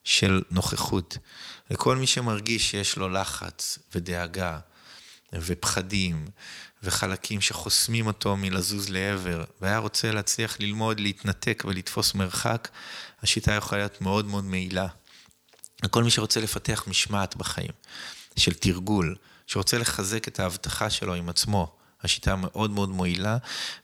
[0.04, 1.18] של נוכחות.
[1.70, 4.58] לכל מי שמרגיש שיש לו לחץ ודאגה
[5.32, 6.26] ופחדים
[6.82, 12.68] וחלקים שחוסמים אותו מלזוז לעבר, והיה רוצה להצליח ללמוד, להתנתק ולתפוס מרחק,
[13.22, 14.88] השיטה יכולה להיות מאוד מאוד מעילה.
[15.82, 17.70] לכל מי שרוצה לפתח משמעת בחיים,
[18.36, 23.36] של תרגול, שרוצה לחזק את ההבטחה שלו עם עצמו, השיטה מאוד מאוד מועילה,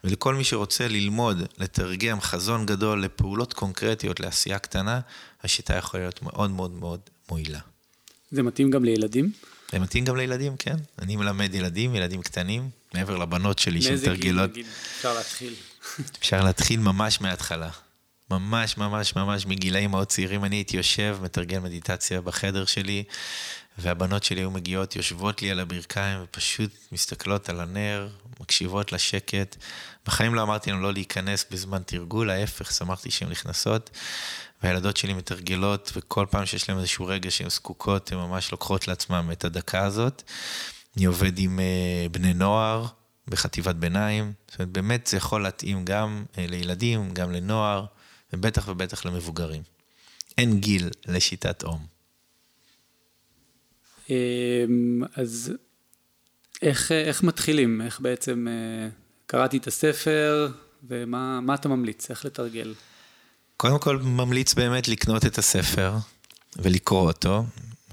[0.04, 5.00] ולכל מי שרוצה ללמוד, לתרגם חזון גדול לפעולות קונקרטיות, לעשייה קטנה,
[5.42, 7.60] השיטה יכולה להיות מאוד מאוד מאוד מועילה.
[8.30, 9.32] זה מתאים גם לילדים?
[9.72, 10.76] זה מתאים גם לילדים, כן.
[10.98, 14.08] אני מלמד ילדים, ילדים קטנים, מעבר לבנות שלי שמתרגלות.
[14.08, 15.54] מאיזה גיל, נגיד, אפשר להתחיל?
[16.18, 17.70] אפשר להתחיל ממש מההתחלה.
[18.30, 23.04] ממש ממש ממש מגילאים מאוד צעירים, אני הייתי יושב, מתרגל מדיטציה בחדר שלי,
[23.78, 28.08] והבנות שלי היו מגיעות, יושבות לי על הברכיים ופשוט מסתכלות על הנר,
[28.40, 29.56] מקשיבות לשקט.
[30.06, 33.90] בחיים לא אמרתי להם לא להיכנס בזמן תרגול, ההפך, שמחתי שהן נכנסות.
[34.62, 39.32] והילדות שלי מתרגלות, וכל פעם שיש להן איזשהו רגע שהן זקוקות, הן ממש לוקחות לעצמן
[39.32, 40.22] את הדקה הזאת.
[40.96, 42.86] אני עובד עם uh, בני נוער
[43.28, 47.84] בחטיבת ביניים, זאת אומרת, באמת זה יכול להתאים גם uh, לילדים, גם לנוער,
[48.34, 49.62] ובטח ובטח למבוגרים.
[50.38, 51.86] אין גיל לשיטת אום.
[54.10, 55.52] אמ, אז
[56.62, 57.80] איך, איך מתחילים?
[57.80, 58.88] איך בעצם אה,
[59.26, 60.48] קראתי את הספר,
[60.88, 62.10] ומה אתה ממליץ?
[62.10, 62.74] איך לתרגל?
[63.56, 65.92] קודם כל, ממליץ באמת לקנות את הספר
[66.56, 67.44] ולקרוא אותו.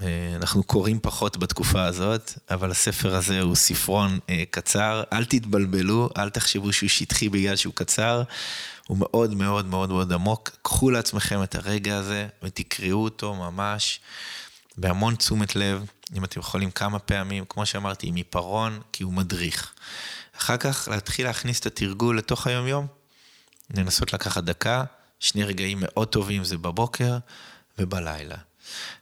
[0.02, 5.02] אה, אנחנו קוראים פחות בתקופה הזאת, אבל הספר הזה הוא ספרון אה, קצר.
[5.12, 8.22] אל תתבלבלו, אל תחשבו שהוא שטחי בגלל שהוא קצר.
[8.92, 10.50] הוא מאוד מאוד מאוד מאוד עמוק.
[10.62, 14.00] קחו לעצמכם את הרגע הזה ותקראו אותו ממש
[14.76, 19.72] בהמון תשומת לב, אם אתם יכולים כמה פעמים, כמו שאמרתי, עם עיפרון, כי הוא מדריך.
[20.38, 22.86] אחר כך להתחיל להכניס את התרגול לתוך היום-יום.
[23.76, 24.84] לנסות לקחת דקה,
[25.20, 27.18] שני רגעים מאוד טובים זה בבוקר
[27.78, 28.36] ובלילה.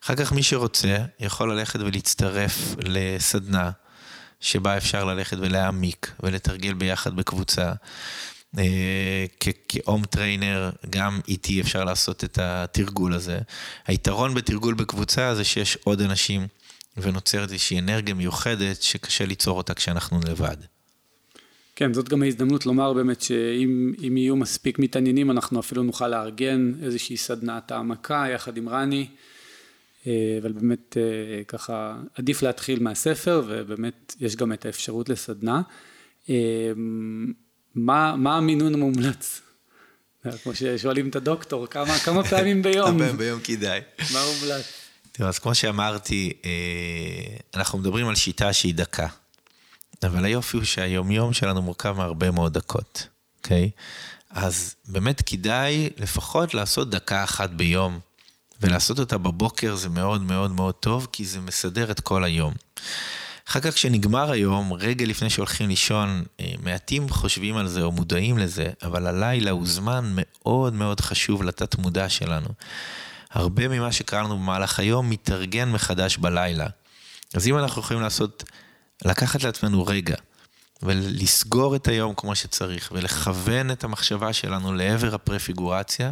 [0.04, 3.70] אחר כך מי שרוצה יכול ללכת ולהצטרף לסדנה
[4.40, 7.72] שבה אפשר ללכת ולהעמיק ולתרגל ביחד בקבוצה.
[8.58, 9.24] אה,
[9.68, 13.38] כ OMM trainer, גם איתי אפשר לעשות את התרגול הזה.
[13.86, 16.46] היתרון בתרגול בקבוצה זה שיש עוד אנשים
[16.96, 20.56] ונוצרת איזושהי אנרגיה מיוחדת שקשה ליצור אותה כשאנחנו לבד.
[21.76, 27.16] כן, זאת גם ההזדמנות לומר באמת שאם יהיו מספיק מתעניינים, אנחנו אפילו נוכל לארגן איזושהי
[27.16, 29.06] סדנת העמקה יחד עם רני,
[30.06, 35.62] אה, אבל באמת אה, ככה עדיף להתחיל מהספר, ובאמת יש גם את האפשרות לסדנה.
[37.74, 39.40] מה, מה המינון המומלץ?
[40.42, 42.98] כמו ששואלים את הדוקטור, כמה, כמה פעמים ביום?
[42.98, 43.80] כמה ביום כדאי.
[44.12, 44.64] מה מומלץ?
[45.12, 46.50] תראה, אז כמו שאמרתי, אה,
[47.54, 49.06] אנחנו מדברים על שיטה שהיא דקה.
[50.02, 53.06] אבל היופי הוא שהיומיום שלנו מורכב מהרבה מאוד דקות,
[53.36, 53.70] אוקיי?
[54.30, 58.00] אז באמת כדאי לפחות לעשות דקה אחת ביום,
[58.60, 62.54] ולעשות אותה בבוקר זה מאוד מאוד מאוד טוב, כי זה מסדר את כל היום.
[63.50, 68.38] אחר כך כשנגמר היום, רגע לפני שהולכים לישון, אה, מעטים חושבים על זה או מודעים
[68.38, 72.48] לזה, אבל הלילה הוא זמן מאוד מאוד חשוב לתת מודע שלנו.
[73.30, 76.66] הרבה ממה שקרה לנו במהלך היום מתארגן מחדש בלילה.
[77.34, 78.44] אז אם אנחנו יכולים לעשות,
[79.04, 80.16] לקחת לעצמנו רגע,
[80.82, 86.10] ולסגור את היום כמו שצריך, ולכוון את המחשבה שלנו לעבר הפרפיגורציה,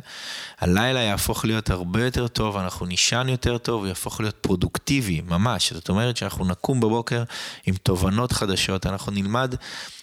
[0.59, 5.73] הלילה יהפוך להיות הרבה יותר טוב, אנחנו נישן יותר טוב, הוא יהפוך להיות פרודוקטיבי, ממש.
[5.73, 7.23] זאת אומרת שאנחנו נקום בבוקר
[7.67, 9.55] עם תובנות חדשות, אנחנו נלמד,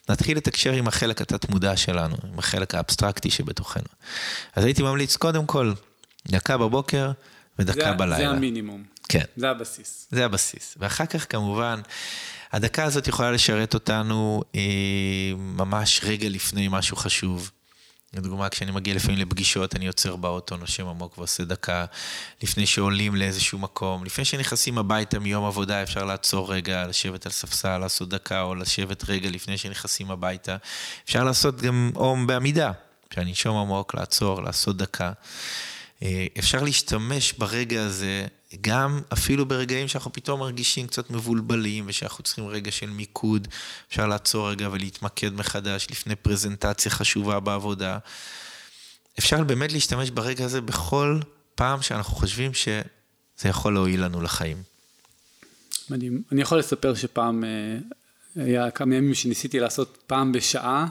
[0.10, 3.88] נתחיל לתקשר עם החלק התת-מודע שלנו, עם החלק האבסטרקטי שבתוכנו.
[4.56, 5.74] אז הייתי ממליץ, קודם כל,
[6.28, 7.12] דקה בבוקר
[7.60, 8.18] ודקה זה, בלילה.
[8.18, 8.84] זה המינימום.
[9.10, 9.24] כן.
[9.38, 10.08] זה הבסיס.
[10.12, 10.76] זה הבסיס.
[10.80, 11.82] ואחר כך, כמובן,
[12.52, 14.62] הדקה הזאת יכולה לשרת אותנו אה,
[15.38, 17.52] ממש רגע לפני משהו חשוב.
[18.14, 21.86] לדוגמה, כשאני מגיע לפעמים לפגישות, אני עוצר באוטו, נושם עמוק ועושה דקה.
[22.44, 27.78] לפני שעולים לאיזשהו מקום, לפני שנכנסים הביתה מיום עבודה, אפשר לעצור רגע, לשבת על ספסל,
[27.78, 30.58] לעשות דקה, או לשבת רגע לפני שנכנסים הביתה.
[31.06, 32.72] אפשר לעשות גם אום בעמידה,
[33.10, 35.12] כשאני נשום עמוק, לעצור, לעשות דקה.
[36.04, 38.28] אה, אפשר להשתמש ברגע הזה,
[38.62, 43.48] גם אפילו ברגעים שאנחנו פתאום מרגישים קצת מבולבלים ושאנחנו צריכים רגע של מיקוד,
[43.90, 47.98] אפשר לעצור רגע ולהתמקד מחדש לפני פרזנטציה חשובה בעבודה.
[49.20, 51.20] אפשר באמת להשתמש ברגע הזה בכל
[51.56, 54.58] פעם שאנחנו חושבים שזה יכול להועיל לנו לחיים.
[55.90, 56.24] מדהים.
[56.32, 57.78] אני יכול לספר שפעם, אה,
[58.44, 60.88] היה כמה ימים שניסיתי לעשות פעם בשעה,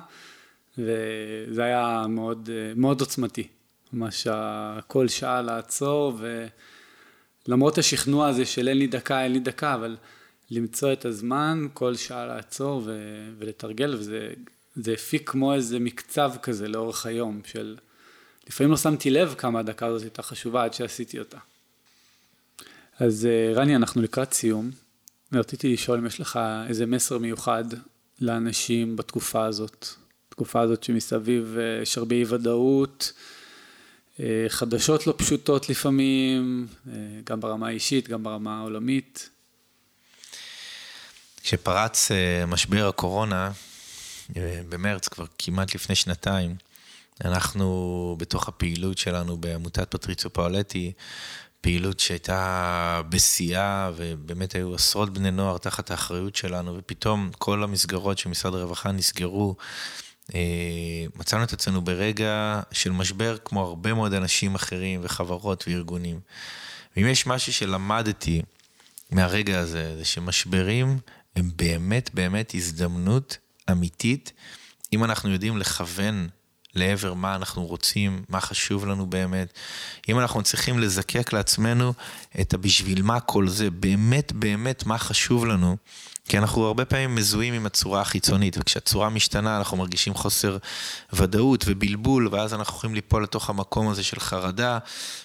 [0.78, 3.48] וזה היה מאוד, אה, מאוד עוצמתי.
[3.94, 4.26] ממש
[4.86, 6.18] כל שעה לעצור,
[7.46, 9.96] ולמרות השכנוע הזה של אין לי דקה, אין לי דקה, אבל
[10.50, 12.98] למצוא את הזמן, כל שעה לעצור ו...
[13.38, 17.76] ולתרגל, וזה הפיק כמו איזה מקצב כזה לאורך היום, של
[18.48, 21.38] לפעמים לא שמתי לב כמה הדקה הזאת הייתה חשובה עד שעשיתי אותה.
[23.00, 24.70] אז אה, רני, אנחנו לקראת סיום,
[25.32, 26.38] ורציתי לשאול אם יש לך
[26.68, 27.64] איזה מסר מיוחד
[28.20, 29.88] לאנשים בתקופה הזאת,
[30.28, 33.12] תקופה הזאת שמסביב אה, יש הרבה אי ודאות,
[34.48, 36.92] חדשות לא פשוטות לפעמים, אה,
[37.24, 39.30] גם ברמה האישית, גם ברמה העולמית.
[41.42, 43.52] כשפרץ אה, משבר הקורונה,
[44.68, 46.56] במרץ, כבר כמעט לפני שנתיים,
[47.24, 50.92] אנחנו בתוך הפעילות שלנו בעמותת פטריצו פאולטי,
[51.60, 58.28] פעילות שהייתה בשיאה, ובאמת היו עשרות בני נוער תחת האחריות שלנו, ופתאום כל המסגרות של
[58.28, 59.56] משרד הרווחה נסגרו.
[60.34, 60.40] אה,
[61.16, 66.20] מצאנו את עצמנו ברגע של משבר כמו הרבה מאוד אנשים אחרים וחברות וארגונים.
[66.96, 68.42] ואם יש משהו שלמדתי
[69.10, 70.98] מהרגע הזה, זה שמשברים
[71.36, 73.38] הם באמת באמת הזדמנות
[73.70, 74.32] אמיתית,
[74.92, 76.28] אם אנחנו יודעים לכוון
[76.74, 79.52] לעבר מה אנחנו רוצים, מה חשוב לנו באמת.
[80.08, 81.92] אם אנחנו צריכים לזקק לעצמנו
[82.40, 85.76] את הבשביל מה כל זה, באמת באמת מה חשוב לנו,
[86.28, 90.58] כי אנחנו הרבה פעמים מזוהים עם הצורה החיצונית, וכשהצורה משתנה אנחנו מרגישים חוסר
[91.12, 94.78] ודאות ובלבול, ואז אנחנו יכולים ליפול לתוך המקום הזה של חרדה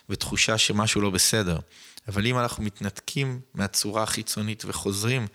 [0.09, 1.59] ותחושה שמשהו לא בסדר.
[2.07, 5.27] אבל אם אנחנו מתנתקים מהצורה החיצונית וחוזרים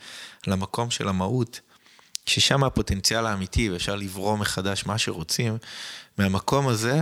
[0.47, 1.61] למקום של המהות,
[2.27, 5.57] ששם הפוטנציאל האמיתי ואפשר לברוא מחדש מה שרוצים,
[6.19, 7.01] מהמקום הזה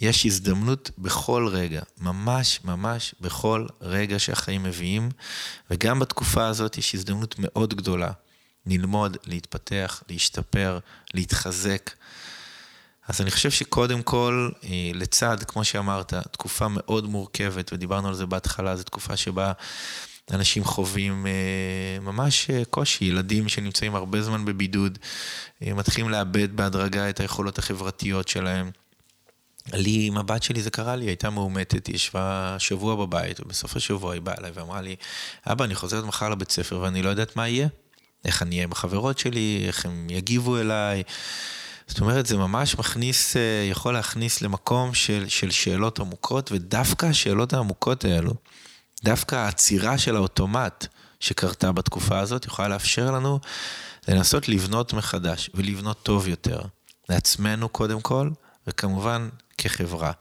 [0.00, 5.08] יש הזדמנות בכל רגע, ממש ממש בכל רגע שהחיים מביאים,
[5.70, 8.10] וגם בתקופה הזאת יש הזדמנות מאוד גדולה
[8.66, 10.78] ללמוד, להתפתח, להשתפר,
[11.14, 11.90] להתחזק.
[13.08, 18.26] אז אני חושב שקודם כל, אה, לצד, כמו שאמרת, תקופה מאוד מורכבת, ודיברנו על זה
[18.26, 19.52] בהתחלה, זו תקופה שבה
[20.30, 24.98] אנשים חווים אה, ממש אה, קושי, ילדים שנמצאים הרבה זמן בבידוד,
[25.60, 28.70] מתחילים לאבד בהדרגה את היכולות החברתיות שלהם.
[29.72, 33.76] לי, עם הבת שלי זה קרה לי, היא הייתה מאומתת, היא ישבה שבוע בבית, ובסוף
[33.76, 34.96] השבוע היא באה אליי ואמרה לי,
[35.46, 37.68] אבא, אני חוזרת מחר לבית ספר ואני לא יודעת מה יהיה.
[38.24, 41.02] איך אני אהיה עם החברות שלי, איך הם יגיבו אליי.
[41.86, 47.52] זאת אומרת, זה ממש מכניס, אה, יכול להכניס למקום של, של שאלות עמוקות, ודווקא השאלות
[47.52, 48.34] העמוקות האלו,
[49.04, 50.86] דווקא העצירה של האוטומט
[51.20, 53.40] שקרתה בתקופה הזאת, יכולה לאפשר לנו
[54.08, 56.60] לנסות לבנות מחדש ולבנות טוב יותר.
[57.08, 58.30] לעצמנו קודם כל,
[58.66, 60.12] וכמובן כחברה.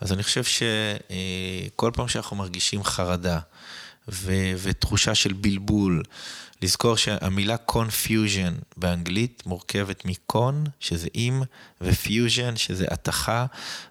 [0.00, 3.38] אז אני חושב שכל פעם שאנחנו מרגישים חרדה
[4.08, 6.02] ו- ותחושה של בלבול,
[6.62, 11.42] לזכור שהמילה confusion באנגלית מורכבת מ-con, שזה עם,
[11.80, 13.46] ו-fusion, שזה התכה.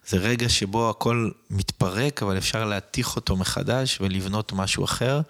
[0.07, 5.21] זה רגע שבו הכל מתפרק, אבל אפשר להתיך אותו מחדש ולבנות משהו אחר.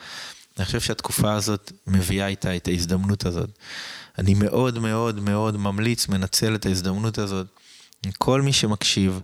[0.57, 3.49] אני חושב שהתקופה הזאת מביאה איתה את ההזדמנות הזאת.
[4.17, 7.47] אני מאוד מאוד מאוד ממליץ, מנצל את ההזדמנות הזאת.
[8.11, 9.21] כל מי שמקשיב,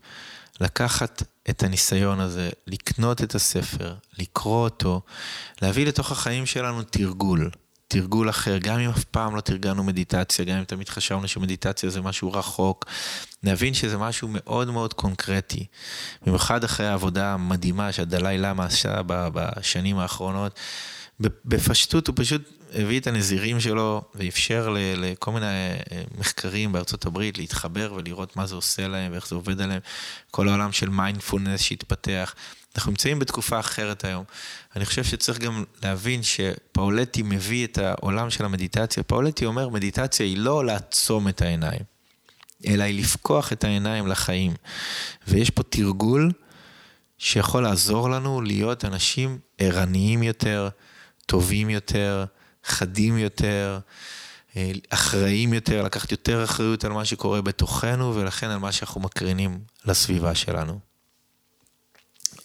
[0.62, 5.02] לקחת את הניסיון הזה, לקנות את הספר, לקרוא אותו,
[5.62, 7.50] להביא לתוך החיים שלנו תרגול,
[7.88, 12.02] תרגול אחר, גם אם אף פעם לא תרגלנו מדיטציה, גם אם תמיד חשבנו שמדיטציה זה
[12.02, 12.86] משהו רחוק,
[13.44, 15.66] נבין שזה משהו מאוד מאוד קונקרטי.
[16.26, 20.60] במיוחד אחרי העבודה המדהימה שהדלאי למה עשה בשנים האחרונות,
[21.20, 27.94] בפשטות הוא פשוט הביא את הנזירים שלו ואפשר לכל מיני אה, מחקרים בארצות הברית להתחבר
[27.94, 29.80] ולראות מה זה עושה להם ואיך זה עובד עליהם.
[30.32, 32.36] כל העולם של מיינדפולנס שהתפתח.
[32.76, 34.24] אנחנו נמצאים בתקופה אחרת היום.
[34.76, 39.04] אני חושב שצריך גם להבין שפאולטי מביא את העולם של המדיטציה.
[39.04, 41.82] פאולטי אומר, מדיטציה היא לא לעצום את העיניים,
[42.68, 44.54] אלא היא לפקוח את העיניים לחיים.
[45.28, 46.32] ויש פה תרגול
[47.18, 50.70] שיכול לעזור לנו להיות אנשים ערניים יותר,
[51.26, 52.26] טובים יותר,
[52.64, 53.80] חדים יותר,
[54.56, 59.60] אה, אחראים יותר, לקחת יותר אחריות על מה שקורה בתוכנו ולכן על מה שאנחנו מקרינים
[59.86, 60.80] לסביבה שלנו.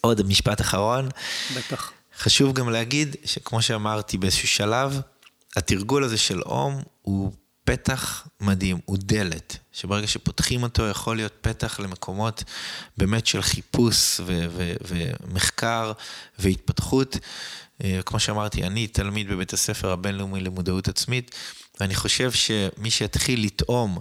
[0.01, 1.09] עוד משפט אחרון.
[1.57, 1.93] בטח.
[2.19, 5.01] חשוב גם להגיד שכמו שאמרתי באיזשהו שלב,
[5.57, 7.33] התרגול הזה של אום הוא
[7.65, 12.45] פתח מדהים, הוא דלת, שברגע שפותחים אותו יכול להיות פתח למקומות
[12.97, 15.93] באמת של חיפוש ו- ו- ומחקר
[16.39, 17.17] והתפתחות.
[17.85, 21.35] אה, כמו שאמרתי, אני תלמיד בבית הספר הבינלאומי למודעות עצמית,
[21.81, 23.99] ואני חושב שמי שיתחיל לטעום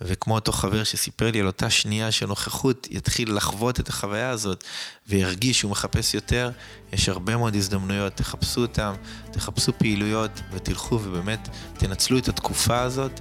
[0.00, 4.64] וכמו אותו חבר שסיפר לי על אותה שנייה של נוכחות, יתחיל לחוות את החוויה הזאת
[5.08, 6.50] וירגיש שהוא מחפש יותר,
[6.92, 8.94] יש הרבה מאוד הזדמנויות, תחפשו אותם,
[9.30, 13.20] תחפשו פעילויות ותלכו ובאמת תנצלו את התקופה הזאת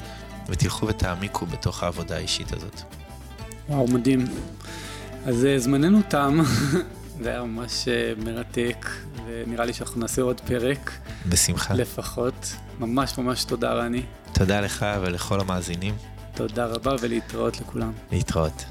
[0.50, 2.82] ותלכו ותעמיקו בתוך העבודה האישית הזאת.
[3.70, 4.26] וואו, מדהים.
[5.26, 6.40] אז אה, זמננו תם,
[7.24, 8.90] זה היה ממש אה, מרתק,
[9.26, 10.92] ונראה לי שאנחנו נעשה עוד פרק.
[11.26, 11.74] בשמחה.
[11.74, 12.54] לפחות.
[12.80, 14.04] ממש ממש תודה, רני.
[14.34, 16.17] תודה לך ולכל המאזינים.
[16.38, 17.92] תודה רבה ולהתראות לכולם.
[18.12, 18.66] להתראות.